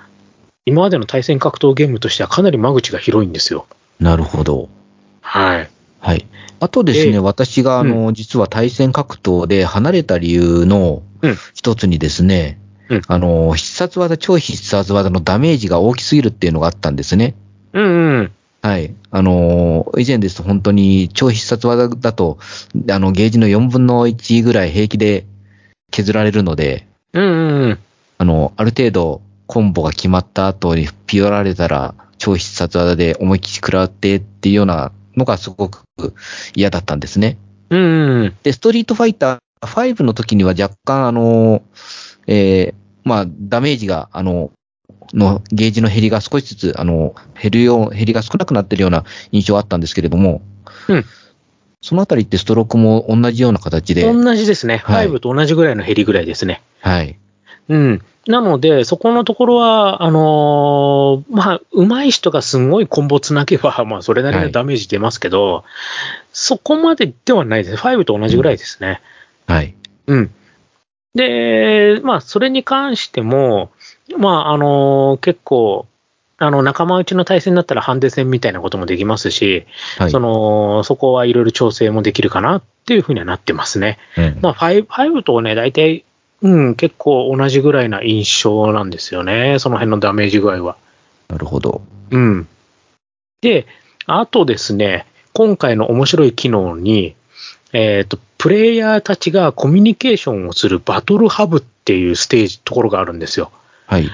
[0.65, 3.67] 今までの対戦格闘ゲームとしてはかなり間口が広いんですよ。
[3.99, 4.67] なるほど。
[5.21, 5.69] はい。
[6.03, 6.27] はい。
[6.59, 17.35] あとですでね、私が、あの、実は対戦格闘で離れた理由のうん一つにですね、うんあの、必殺技、超必殺技のダメージが大きすぎるっていうのがあったんですね。
[17.71, 18.31] うんうん。
[18.61, 18.93] はい。
[19.11, 22.37] あの以前ですと本当に超必殺技だと、
[22.91, 25.25] あの、ゲージの4分の1ぐらい平気で
[25.91, 27.79] 削られるので、うんうん。
[28.17, 35.83] あの、ある程度コンボが決まった後にピオられたら、超必殺技で思いっきり食らってっていうようなのがすごく
[36.55, 37.37] 嫌だったんですね。
[37.69, 38.35] うんうん。
[38.43, 41.63] で、ストリートファイター5の時には若干あの、
[42.27, 44.51] えーまあ、ダメージが、あの、
[45.13, 50.41] のゲージの減りが少しずつ、あの、減るよう、減りが少なくなってるような印象あったんですけれども、
[50.87, 51.05] うん
[51.83, 54.77] そのあたりってストロークも同じような形で、同じですね。
[54.77, 56.61] はい5と同じぐらいの減りぐらいですね。
[56.79, 57.19] はい。
[57.67, 58.01] うん。
[58.27, 65.65] なので、そこのところは、あのーまあ、上手い人がすごいコンボつなげば、 まあ、それなりのダメージ出ますけど、
[66.31, 67.75] そこまでではないです。
[67.75, 69.01] 5と同じぐらいですね。
[69.45, 69.73] はい。
[70.07, 70.31] うん。
[71.15, 73.71] で、まあ、それに関しても、
[74.17, 75.85] まあ、あの、結構、
[76.37, 79.65] あの、仲間内の対戦だったらハンデ戦みたいなこともできますし、
[79.97, 80.11] はい。
[80.11, 83.99] その、そこはいろいろ調整もできるかなっていうふうにはなってますね。
[84.17, 86.05] うんまあ、5、5とね、大体、
[86.43, 89.57] うん、結構同じぐらいな印象なんですよね。
[89.59, 90.75] その辺のダメージ具合は。
[91.29, 91.81] なるほど。
[92.11, 92.47] うん。
[93.41, 93.65] で、
[94.05, 97.15] あとですね、今回の面白い機能に、
[97.71, 103.49] えっ、と、プレイヤーたちがコミュニケーションをするバトルハブっていうステージ、ところがあるんですよ。
[103.87, 104.09] はい。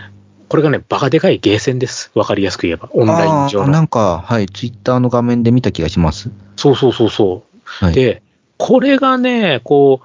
[0.48, 2.12] これがね、バカでかいゲーセンです。
[2.14, 2.90] わかりやすく言えば。
[2.94, 3.82] オンライン上あーなの。
[3.84, 6.30] んか、はい、ツイッターの画面で見た気がします。
[6.58, 7.60] そうそうそうそう。
[7.66, 7.94] はい。
[7.94, 8.22] で、
[8.58, 10.02] これがね、こ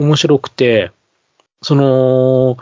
[0.00, 0.90] う、面白くて、
[1.62, 2.56] その、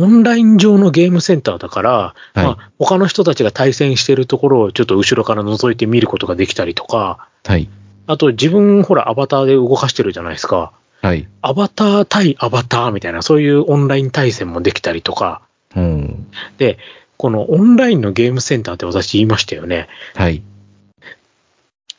[0.00, 7.68] オンライン上のゲームセンターだから、はいまあ、他の人たちが対戦してるところをちょっと後ろから覗いて見ることができたりとか、はい。
[8.06, 10.72] あと自分、ほら、アバターで動かしてるじゃないですか。
[11.02, 11.28] はい。
[11.42, 15.42] アバター対アバターみたいな、そういうオンライン対戦もできたりとか、
[15.74, 16.26] うん。
[16.58, 16.78] で、
[17.16, 19.88] このオンラインのゲームセンターって私言いましたよね。
[20.14, 20.42] はい。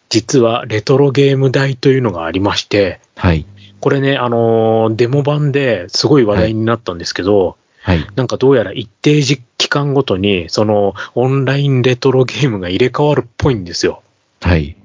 [0.09, 3.45] 実はレトロゲーム台というのがありまして、はい。
[3.79, 8.05] これね、あのーデモ版ですごい話題になったんですけど、はい。
[8.15, 14.01] なんかどうやら一定時期間ごとに、そのオンラインレトロゲームが入れ替わるっぽいんですよ。
[14.41, 14.75] はい。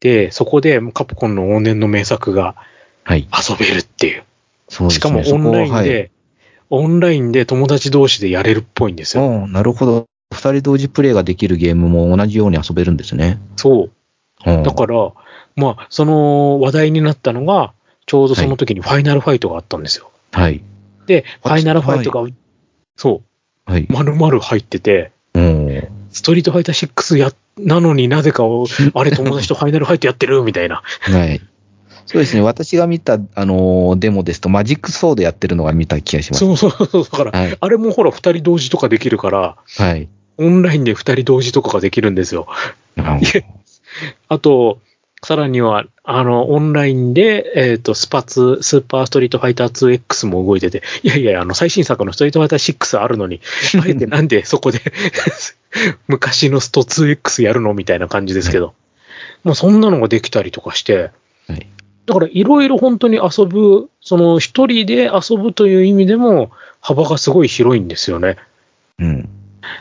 [0.00, 2.54] で、そこでカプコンの往年の名作が
[3.08, 3.26] はい。
[3.32, 4.24] 遊べるっていう。
[4.68, 5.00] そうですね。
[5.00, 6.10] しかもオンラインそこはで、
[6.68, 9.26] オンラインで友達同士でやれるっぽいんですよ。
[9.26, 10.04] はい、おーなるほど。
[10.34, 13.40] 二人同時プレイができるゲームも同じように遊べるんですね。
[13.56, 13.90] そう。
[14.46, 15.12] うんだから、
[15.56, 17.72] まあ、その話題になったのが、
[18.08, 20.10] ちょうどその時にファイナルファイトがあったんですよ。
[20.32, 20.62] はい。
[21.06, 22.26] で、ファイナルファイトが、
[22.96, 23.22] そ
[23.66, 23.82] はい。
[23.82, 25.88] う、丸々入ってて、うん。
[26.10, 30.82] ストリートファイター6や、なのになぜかを、 あれ友達とファイナルファイトやってるみたいな。
[31.00, 31.40] はい。
[32.06, 32.40] そうですね。
[32.40, 36.46] 私が見た、あのーデモですと、マジックソードやってるのが見た気がします。
[36.46, 37.04] そうそうそう。
[37.04, 37.56] だから、はい。
[37.60, 40.08] あれもほら、二人同時とかできるから、はい。
[40.38, 42.46] オンラインで二人同時とかができるんですよ。
[42.96, 43.20] あ
[44.28, 44.78] あと、
[45.22, 53.40] さらには、あの、オンラインで、えっ、と、スパツ、スーパーストリートファイター 2X も動いてて、いやいや、あの、最新作のストリートファイター6あるのに、
[53.82, 54.80] あえてなんでそこで
[56.06, 57.74] 昔のスト 2X やるの？
[57.74, 58.74] みたいな感じですけど、
[59.42, 61.10] もうそんなのができたりとかして、
[61.48, 61.66] はい。
[62.06, 66.50] だからいろいろ本当に遊ぶ、その一人で遊ぶという意味でも
[66.80, 68.36] 幅がすごい広いんですよね。
[68.98, 69.28] うん。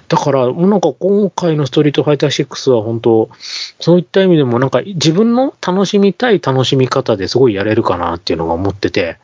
[0.07, 3.29] だから、もうなんか今回のストリートファイター6は本当、
[3.79, 9.17] そういった意味でもなんか自分の楽しみたい楽しみ方ですごいやれるかなっていうのが思ってて、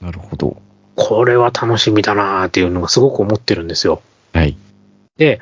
[0.00, 0.60] なるほど。
[0.94, 4.02] これは楽しみだなっていうのがすごく思ってるんですよ。
[4.32, 4.56] はい。
[5.18, 5.40] で、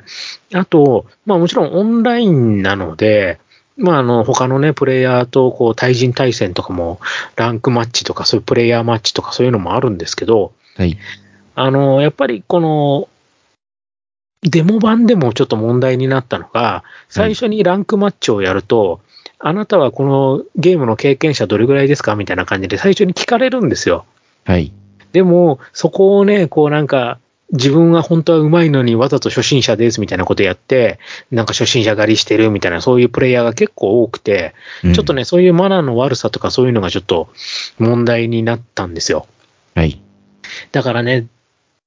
[0.53, 3.39] あと、まあもちろんオンラインなので、
[3.77, 6.99] まああの他のね、プレイヤーとこう対人対戦とかも、
[7.35, 10.97] ランクマッチとかそういうプレイヤーマッチとかそういうのもあるんですけど、はい。
[11.55, 13.07] あの、やっぱりこの、
[14.41, 19.01] デモ版でもちょっと問題になったのが、最初にランクマッチをやると、
[19.39, 24.05] あなたはこのゲームの経験者どれぐらいですかみたいな感じで最初に聞かれるんですよ。
[24.43, 24.71] はい。
[25.11, 27.19] でも、そこをね、こうなんか、
[27.51, 30.99] 自分は本当は上手いのにわざと初心者ですみたいなことやって、
[31.31, 35.13] なんか初心者狩りしてるみたいなそういうプレイヤーが結構多くて、うんちょっと。
[35.13, 37.29] ね、そういうマナーの悪さとかそういうのがちょっと
[37.77, 39.27] 問題になったんですよ。
[39.75, 40.01] はい。
[40.71, 41.27] だからね、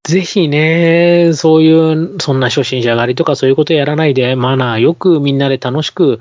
[0.04, 6.18] ぜひね、そういう、そんな初心者狩りとかそういうことやらないで、マナーよくみんなで楽しく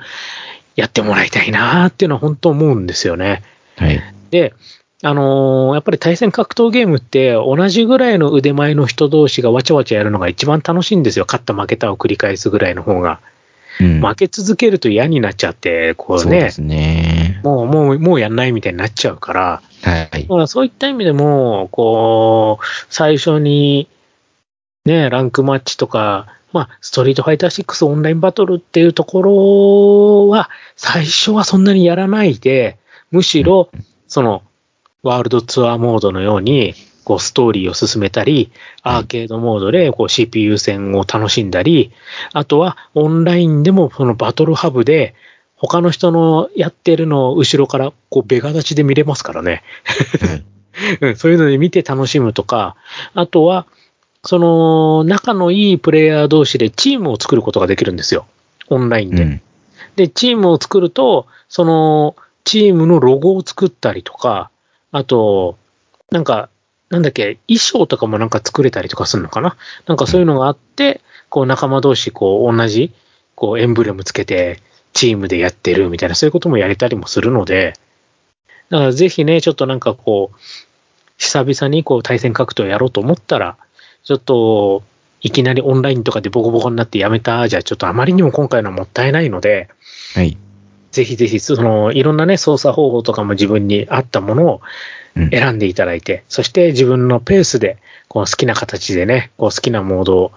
[0.75, 3.43] やってもらいたいなっていうのは本当思うんですよね。
[3.77, 4.01] はい。
[4.29, 4.53] で、
[5.03, 11.25] あのーやっぱり対戦格闘ゲームって同じぐらいの腕前の人同士がわちゃわちゃやるのが一番楽しいんですよ。
[11.27, 13.19] 勝った負けたを繰り返すぐらいの方が。
[13.79, 14.01] うん。
[14.01, 17.06] 負け続けると嫌になっちゃって、こうねそうで、すね。
[17.43, 20.25] もう、もう、もうやんないみたいになっちゃうから、はい。
[20.27, 23.87] まあそういった意味でも、こう、最初に、
[24.85, 32.77] ね、ランクマッチとか、まあ、ストリートファイター6オンラインバトルっていうところは、最初はそんなにやらないで、
[33.11, 33.69] むしろ、
[34.07, 34.43] その、
[35.03, 36.73] ワールドツアーモードのように、
[37.03, 41.91] こう、ストーリーを進めたり、アーケードモードで、こう、CPU 戦を楽しんだり、
[42.33, 45.15] あとは、オンラインでも、そのバトルハブで、
[45.57, 49.63] 他の人のやってるのを後ろから、こう、ベガ立ちで見れますからね。
[51.17, 52.75] そういうので見て楽しむとか、
[53.15, 53.65] あとは、
[54.23, 58.27] その、仲のいいプレイヤー同士でチームを作ることができるんですよ。
[58.69, 59.23] オンラインで。
[59.23, 59.41] うん。
[59.95, 64.51] で、チームを作ると、その、チームのロゴを作ったりとか、
[64.91, 65.57] あと、
[66.11, 66.49] なんか、
[66.89, 69.57] なんだっけ、衣装とかもなんか作れたりとかするのかな
[69.87, 72.93] なんかそういうのがあって、こう仲間同士、こう同じ、
[73.35, 74.61] こうエンブレムつけて、
[74.97, 77.75] チームでやってるみたいな、そういうこともやれたりもするので、
[78.69, 80.37] だからぜひね、ちょっとなんかこう、
[81.17, 83.57] 久々にこう対戦格闘やろうと思ったら、
[84.03, 84.81] ちょっと、
[85.21, 89.69] いきなりオンラインとかでボコボコになってやめたじゃ、ちょっとあまりにも今回のはもったいないので、
[90.15, 90.35] はい。
[90.91, 94.61] ぜひぜひ、その、いろんなね、操作方法とかも自分に合ったものを
[95.15, 97.77] うん選んでいただいて、そして自分のペースで、
[98.07, 100.31] こう好きな形でね、こう好きなモードを、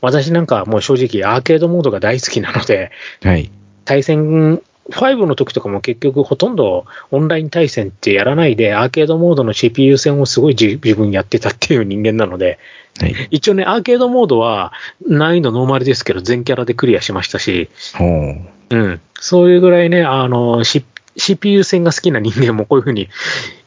[0.00, 2.90] 私なんかはもう正直アーケードモードが大好きなので、
[3.22, 3.50] はい。
[3.84, 4.60] 対戦
[4.90, 12.58] 5の時とかも結局ほとんどオンライン対戦ってやらないで、アーケードモードの CPU 戦をすごい自自分やってたっていう人間なので、
[13.00, 13.14] はい。
[13.30, 14.72] 一応ね、アーケードモードは
[15.06, 18.40] 難易度ノーマルですけど、全キャラでクリアしましたし、ほう。
[18.70, 19.00] うん。
[19.14, 20.84] そういうぐらいね、あの、C、
[21.16, 23.08] CPU 戦が好きな人間もこういうふうに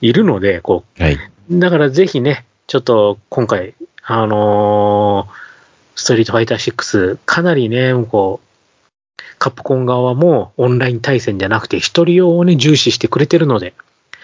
[0.01, 1.13] いるので、こはい。
[1.15, 1.19] う、
[1.59, 5.45] だからぜひね、ちょっと今回、あのー
[5.95, 8.44] ストリートファイター6、かなりね、こう、
[9.37, 13.73] カプコン側もオンライン対戦じゃなくて、一人用をね、重視してくれてるので、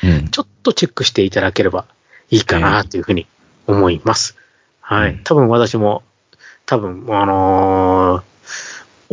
[0.04, 0.28] うん。
[0.30, 1.86] ちょっとチェックしていただければ
[2.30, 3.28] いいかなというふうに
[3.68, 4.38] 思います。
[4.80, 5.12] はい。
[5.12, 6.04] うん多分私も、
[6.66, 8.32] 多分、あのー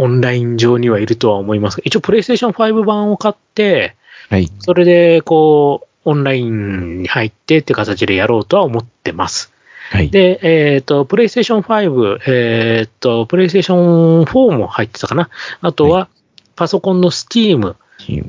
[0.00, 3.96] オンライン上にはいるとは思いますが、一応プレイステーション5版を買って、
[4.30, 4.48] はい。
[4.60, 9.52] それで、こう、オンラインに入ってって形でやろうとは思ってます。
[9.90, 10.10] はい。
[10.10, 15.30] で、えっ、と、プレイステーション5、えっ、と、プレイステーション4も入ってたかな。
[15.60, 16.08] あとは、
[16.56, 17.76] パソコンの Steam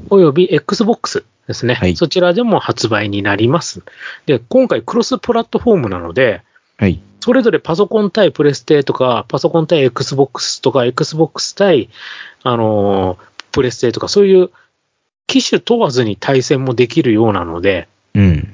[0.10, 3.82] および Xbox ですね、はいそちらでも発売になります。
[4.28, 6.44] で、今回クロスプラットフォームなので、
[6.78, 7.02] はい。
[7.22, 11.90] それぞれパソコン対プレステとか、パソコン対 Xbox とか、Xbox 対、
[12.44, 14.52] あのープレステとか、そういう
[15.28, 18.48] 機種問わずに対戦もできるようなので、うん。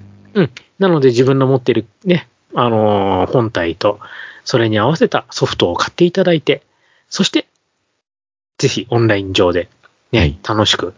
[0.80, 4.00] なので自分の持っているね、あのー本体と、
[4.44, 6.62] それに合わせたソフトを買っていただいて、
[7.10, 7.48] そして、
[8.58, 9.70] ぜひオンライン上で、
[10.12, 10.94] ね、はい楽しく、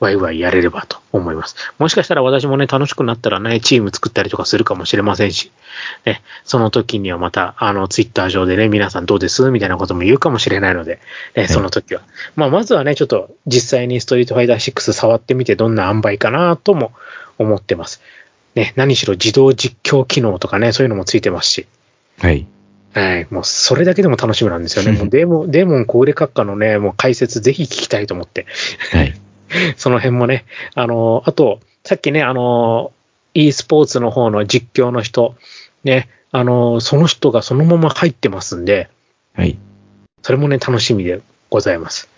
[0.00, 1.56] ワイワイやれればと思います。
[1.78, 5.50] もしかしたら私もね、楽しくなったらね、チーム作ったりとかするかもしれませんし、
[6.04, 11.00] ね、その時にはまた、あの、ツイッター上でね、皆さんどうですみたいなことも言うかもしれないので、
[11.34, 12.02] ね、その時は。
[12.36, 16.92] まあ、まずはね、ちょっと実際にストリートファイター6触ってみてどんな塩梅かなとも
[17.38, 18.00] 思ってます。
[18.54, 21.66] ね、何しろ自動実況機能とかね、そういうのもついてますし、
[22.18, 22.46] はい。
[22.92, 24.92] はい、もうそれだけでも楽しみなんですよね。
[24.98, 28.46] もうデーモン、デーモン小売閣下のね、もう解説ぜひ聞きたいと思って、
[28.92, 29.14] はい。
[29.76, 30.44] その辺もね、
[30.74, 32.92] あの、あと、さっきね、あの、
[33.34, 35.34] e スポーツの方の実況の人、
[35.84, 38.88] ね、あの、その人がそのまま入ってますんで、
[39.34, 39.58] はい。
[40.22, 42.08] それもね、楽しみでございます。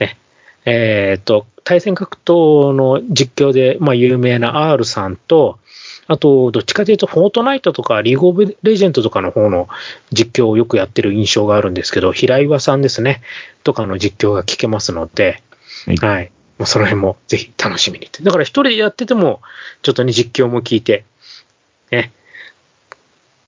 [0.00, 0.16] ね。
[0.64, 5.58] えーっと、対戦格闘の実況で、まあ、有名な R さんと、
[6.06, 9.68] あと、どっちかというと、フォートナイトとか、リーグオブレジェンドとかの方の
[10.12, 13.22] 実況をよくやってる印象があるんですけど、平岩さんですね、
[13.62, 15.42] とかの実況が聞けますので、
[15.86, 16.30] はいはい。
[16.58, 18.08] もうその辺もぜひ楽しみに。
[18.22, 19.40] だから一人でやってても、
[19.82, 21.04] ちょっとね、実況も聞いて、
[21.90, 22.12] ね。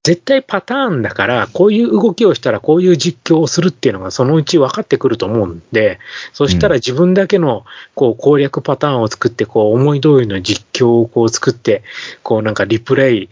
[0.06, 5.98] 絶対パターンだから、こういう動きをしたらこういう実況をするっていうのがそのうち分かってくると思うんで、
[6.32, 7.64] そしたら自分だけの
[7.96, 11.82] こう攻略パターンを作って、こう思い通りの実況をこう作って、
[12.22, 13.28] こうなんかリプレイ、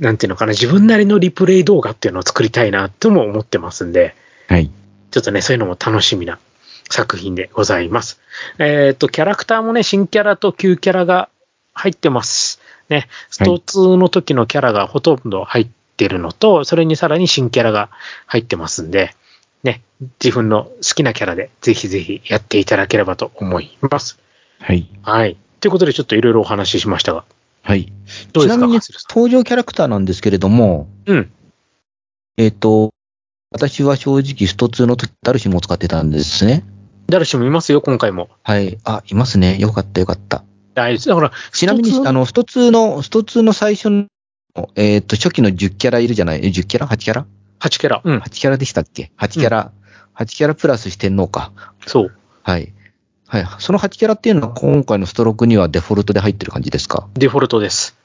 [0.00, 4.16] なんていうのかな、自分なりのリプレイ動画っていうのを作りたいなとも思ってますんで、
[4.48, 4.68] はい。
[5.12, 6.40] ちょっとね、そういうのも楽しみな
[6.90, 8.20] 作品でございます。
[8.58, 11.28] えっ、と、キャラクターもね、新キャラと旧キャラが
[11.72, 12.60] 入ってます。
[12.88, 17.90] ね、スト2の時のキャラがほとんど入ってるのと、それにさらに新キャラが
[18.26, 19.14] 入ってますんで、
[19.62, 19.82] ね、
[20.22, 24.18] 自分の好きなキャラでぜひぜひやっていただければと思います。
[24.60, 24.88] はい。
[25.02, 25.36] はい。
[25.60, 27.24] ということで、ちょっといろいろお話ししましたが、
[27.62, 27.92] はい。
[28.32, 28.54] どうですか？
[28.54, 31.30] ちなみに登場キャラクターなんですけれども、うん。
[32.36, 32.92] えっ、と、
[33.50, 36.64] 私は正直スト2の時、ダルシムを使ってたんですね。
[37.08, 38.28] 誰しもいますよ、今回も。
[38.42, 38.78] はい。
[38.84, 39.58] あ、いますね。
[39.58, 40.44] よかったよかった。
[40.76, 40.98] はい。
[40.98, 44.06] だから、ちなみに、スト2あの、スト2の、スト2の最初の、
[44.74, 46.40] えっ、と、初期の10キャラいるじゃない？
[46.44, 47.26] え ?10 キャラ ?8 キャラ
[47.60, 48.00] ？8キャラ。
[48.04, 48.18] うん。
[48.18, 49.72] ?8 キャラでしたっけ ?8 キャラ、
[50.16, 51.52] 8キャラプラス四天王か。
[51.86, 52.12] そう。
[52.42, 52.72] はい。
[53.26, 53.46] はい。
[53.58, 57.08] その8キャラっていうのは今回のストロークにはデフォルトで入ってる感じですか？
[57.14, 57.96] デフォルトです。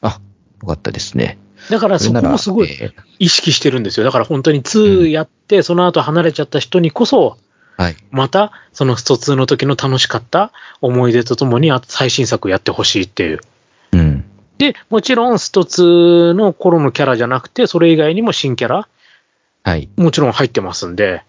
[0.00, 0.20] あ、
[0.62, 1.38] よかったですね。
[1.70, 4.04] だからそこもすごいえー意識してるんですよ。
[4.04, 7.36] だから本当に2やって、その後離れちゃった人にこそ、
[7.80, 7.96] はい。
[8.10, 10.52] また、そのスト2の時の楽しかった
[10.82, 13.40] 思い出とともにあ最新作やってほしいっていう。
[13.92, 14.24] うん。
[14.58, 18.88] で、もちろんスト2の頃のキャラじゃなくて、それ以外にも新キャラ、
[19.62, 19.88] はい。
[19.96, 21.22] もちろん入ってますんで、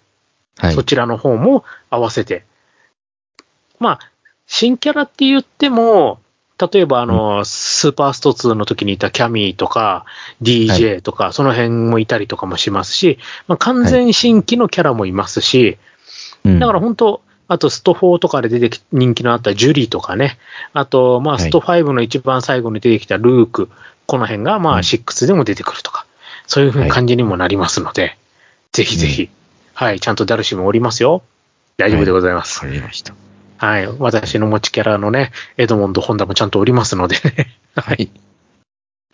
[0.57, 0.83] はいそ。
[0.83, 2.43] ちらの方も合わせて。
[3.79, 3.99] まあ、
[4.45, 6.19] 新キャラって言っても、
[6.73, 10.03] 例えばあの、スーパースト2の時にいたキャミーとか、
[10.41, 15.90] DJ とか、その辺もいたりとかもしますし、まあ、完全新規のキャラもいますし、うん
[16.43, 20.37] だから本当、あとスト4とかで出てき、人気のあったジュリーとかね。
[20.73, 23.69] あと、まあ、はいスト5の一番最後に出てきたルーク。
[24.07, 26.05] この辺が、まあ、うん6でも出てくるとか。
[26.47, 28.17] そういう風な感じにもなりますので、
[28.71, 29.29] ぜひぜひ、
[29.73, 31.23] はい、ちゃんとダルシムおりますよ。
[31.77, 32.63] 大丈夫でございます。
[32.65, 33.13] わかりました。
[33.57, 33.87] はい。
[33.99, 37.55] 私の持ちキャラのね、エドモンド・ホンダもちゃんとおりますのでね。
[37.75, 38.09] はい。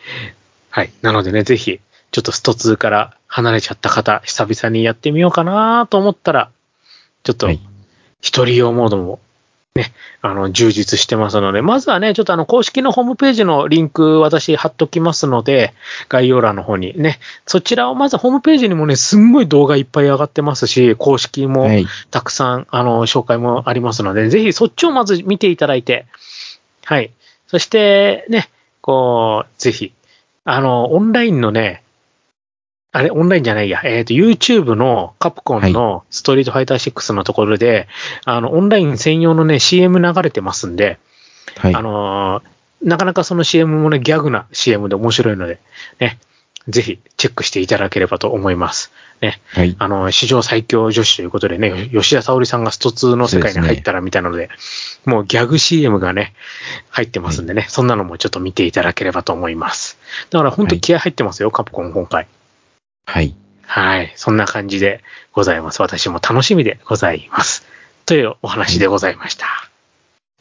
[0.70, 0.90] はい。
[1.02, 6.50] なのでね、ぜひ、ちょっとスト2から離れちゃった方、久々にやってみようかなと思ったら、
[7.28, 7.60] ちょっとはい、
[8.22, 9.20] 一人用モードも、
[9.74, 15.74] ね、あの、充実してますので、まずはね、ちょっとあの、公式のホームページのリンク、私貼っときますので、
[16.08, 21.86] 概要欄の方にね、そちらをまずホームページにもね、すんごい動画いっぱい上がってますし、公式も、はい。
[22.10, 26.06] たくさん、あの、紹介もありますので、ぜひそっちをまず見ていただいて、
[26.86, 27.10] はい。
[27.46, 28.48] そして、ね、
[28.80, 29.92] こう、ぜひ、
[30.46, 31.82] あの、オンラインのね、
[32.92, 37.86] あれ、オンラインじゃないや、えっ、と、YouTube のカプコンのストリートファイター6のところで、
[38.24, 40.98] あの、オンライン専用のね、CM 流れてますんで、
[41.56, 41.74] はい。
[41.74, 45.58] あのーなかなかその CM もね、ギャグな CM で面白いので、
[45.98, 46.18] ね、
[46.68, 48.92] ぜひチェックしていただければと思います。
[49.20, 49.74] ね、はい。
[49.78, 54.48] あの、史上最強女子ということでね、吉田沙保里さんがスト2の世界に入ったらみたいなので、
[55.04, 56.34] もうギャグ CM がね、
[56.90, 59.98] 入ってますんでね、そんなのもちょっと見ていただければと思います。
[60.30, 62.28] だから本当気合入ってますよ、カプコン今回。
[63.08, 63.34] はい。
[63.62, 64.12] はい。
[64.16, 65.02] そんな感じで
[65.32, 65.80] ございます。
[65.80, 67.66] 私も楽しみでございます。
[68.04, 69.46] というお話でございました。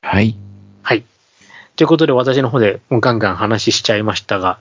[0.01, 0.35] はい。
[0.83, 1.05] はい。
[1.77, 4.59] ということで私の方でもうガンガン話しちゃいましたが、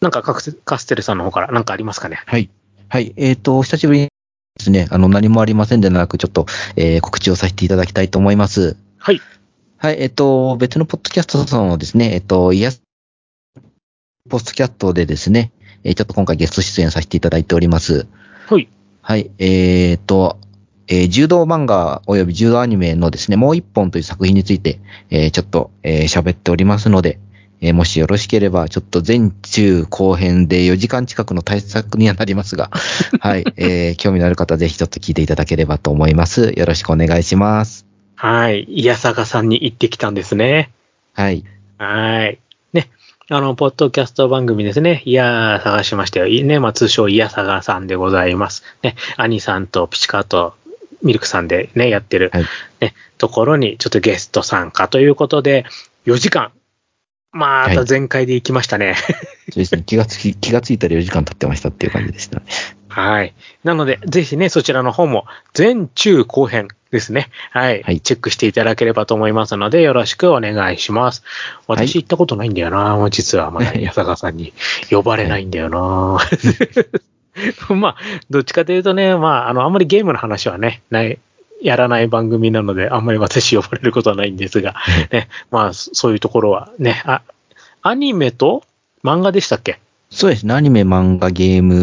[0.00, 2.22] なんかカステルさんの方から何かありますかね？
[2.26, 2.48] はい。
[2.88, 3.12] はい。
[3.16, 8.76] えっ、と、久しぶりにですね、あの、何もありませんでなく、ちょっと、えー告知をさせていただきたいと思います。
[8.98, 9.20] はい。
[9.78, 10.00] はい。
[10.00, 12.82] えっ、と、別のポッドキャストさんをですね、えっ、と、イヤス、
[14.30, 15.50] ポッドキャストでですね、
[15.84, 18.06] えーちょっと今回ゲスト出演させていただいております。
[18.48, 18.68] はい。
[19.02, 19.30] はい。
[19.38, 20.38] えっ、と、
[20.88, 24.80] えー柔道漫画及び柔道アニメのですね、もう一本という作品について、
[25.10, 27.18] えーちょっと、えー喋っておりますので、
[27.60, 32.70] えーもしよろしければ、ちょっと前中後編で4時間近くの対策にはなりますが、
[33.20, 33.44] はい。
[33.56, 36.52] えー興味のある方、ぜひちょっと聞いていただければと思います。
[36.56, 37.86] よろしくお願いします。
[38.16, 38.64] はい。
[38.64, 40.70] いやさがさんに行ってきたんですね。
[41.12, 41.44] はい。
[41.78, 42.38] はい。
[43.30, 43.36] ね。
[43.36, 45.02] あの、ポッドキャスト番組ですね。
[45.04, 46.26] いやー、探しましたよ。
[46.26, 46.58] いいね。
[46.58, 48.62] まあ、通称、いやさがさんでございます。
[48.82, 48.96] ね。
[49.16, 50.54] 兄さんとピチカーと
[51.02, 52.44] ミルクさんでね、やってる、はい
[52.80, 55.64] ね、ところに、ちょっとゲスト参加ということで、
[56.06, 56.52] 4時間。
[57.32, 58.94] まはいた全開で行きましたね。
[59.50, 59.82] そうですね。
[59.84, 62.46] 気がつき、気がついたら4時間経ってましたっていう感じでしたね。
[62.94, 63.34] はい。
[63.64, 65.26] なので、ぜひね、そちらの方も、
[65.56, 67.28] 前中後編ですね。
[67.50, 67.82] はい。
[67.82, 71.22] はいチェックしていただければと思いますので、よろしくお願いします。
[71.66, 74.52] はい私行ったことないんだよな、実はまだ、矢坂さんに
[74.90, 76.18] 呼ばれないんだよな。
[77.74, 77.96] まあ、
[78.30, 81.18] どっちかというとね、まあ、あの、あんまりゲームの話はね、ない、
[81.60, 84.76] やらない番組なので、あんまり私呼ばれることはないんですが、
[85.10, 87.22] ね、まあ、そそういうところはね、あ、
[87.82, 88.62] アニメと
[89.02, 89.80] 漫画でしたっけ？
[90.10, 90.54] そうですね。
[90.54, 91.74] アニメ、漫画、ゲーム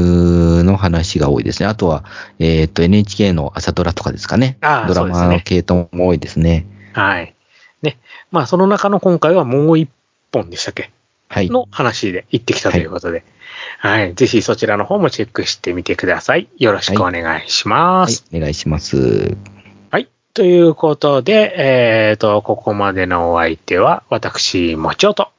[0.64, 1.68] の話が多いですね。
[1.68, 2.03] あとは、
[2.39, 4.57] えっ、と、NHK の朝ドラとかですかね。
[4.62, 6.66] ああドラマの系統も多いですね。
[6.93, 7.36] はい。
[7.82, 7.97] ね。
[8.32, 9.89] まあ、その中の今回はもう一
[10.32, 10.91] 本でしたっけ？
[11.28, 11.49] はい。
[11.49, 13.24] の話で行ってきたということで。
[13.80, 14.14] はい。
[14.16, 16.47] ぜひそちらの方もチェックしてみてください。
[16.57, 18.26] よろしくお願いしまはいす。。
[18.34, 19.36] お願いします。
[19.89, 20.07] はい。
[20.34, 25.30] ということで、えっ、と、ここまでのお相手は、私、もちおと。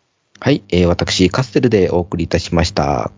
[0.41, 0.63] はい。
[0.71, 3.13] えー私、カステルでお送りいたしました。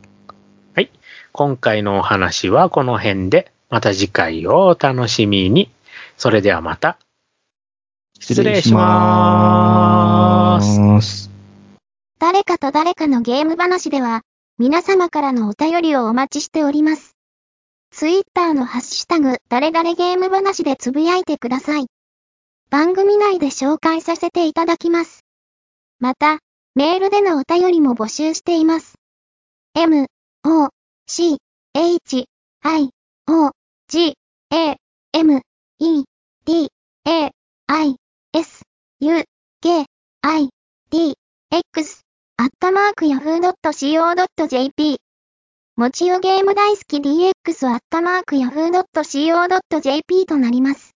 [1.35, 1.49] はい。
[1.49, 5.70] 今回のお話はこの辺で、また次回をお楽しみに。
[6.16, 6.99] それではまた。
[8.20, 11.30] 失礼しますす。
[12.20, 14.22] 誰かと誰かのゲーム話では、
[14.59, 17.16] 皆様からのお便りをお待ちしております。
[17.91, 21.87] ツイッターのハッシュタグ、誰々ゲーム話でつぶやいてください。
[22.70, 25.24] 番組内で紹介させていただきます。
[25.99, 26.39] また、
[26.76, 28.95] メールでのお便りも募集しています。
[29.74, 30.07] m,
[30.45, 30.70] o,
[31.07, 31.37] c,
[31.75, 32.25] h,
[32.63, 32.91] i,
[33.29, 33.51] o,
[33.89, 34.15] g,
[34.51, 34.77] a,
[35.13, 35.41] m,
[35.79, 36.05] e,
[36.47, 36.69] d,
[37.07, 37.31] a,
[37.69, 37.97] i,
[38.33, 38.63] s,
[39.01, 39.25] u,
[39.61, 39.85] k,
[40.23, 40.49] i,
[40.91, 41.15] d,
[41.51, 42.01] x
[42.39, 44.97] アットマーク yahoo.co.jp
[45.77, 50.93] もちよゲーム大好き DX アットマーク yahoo.co.jp となります。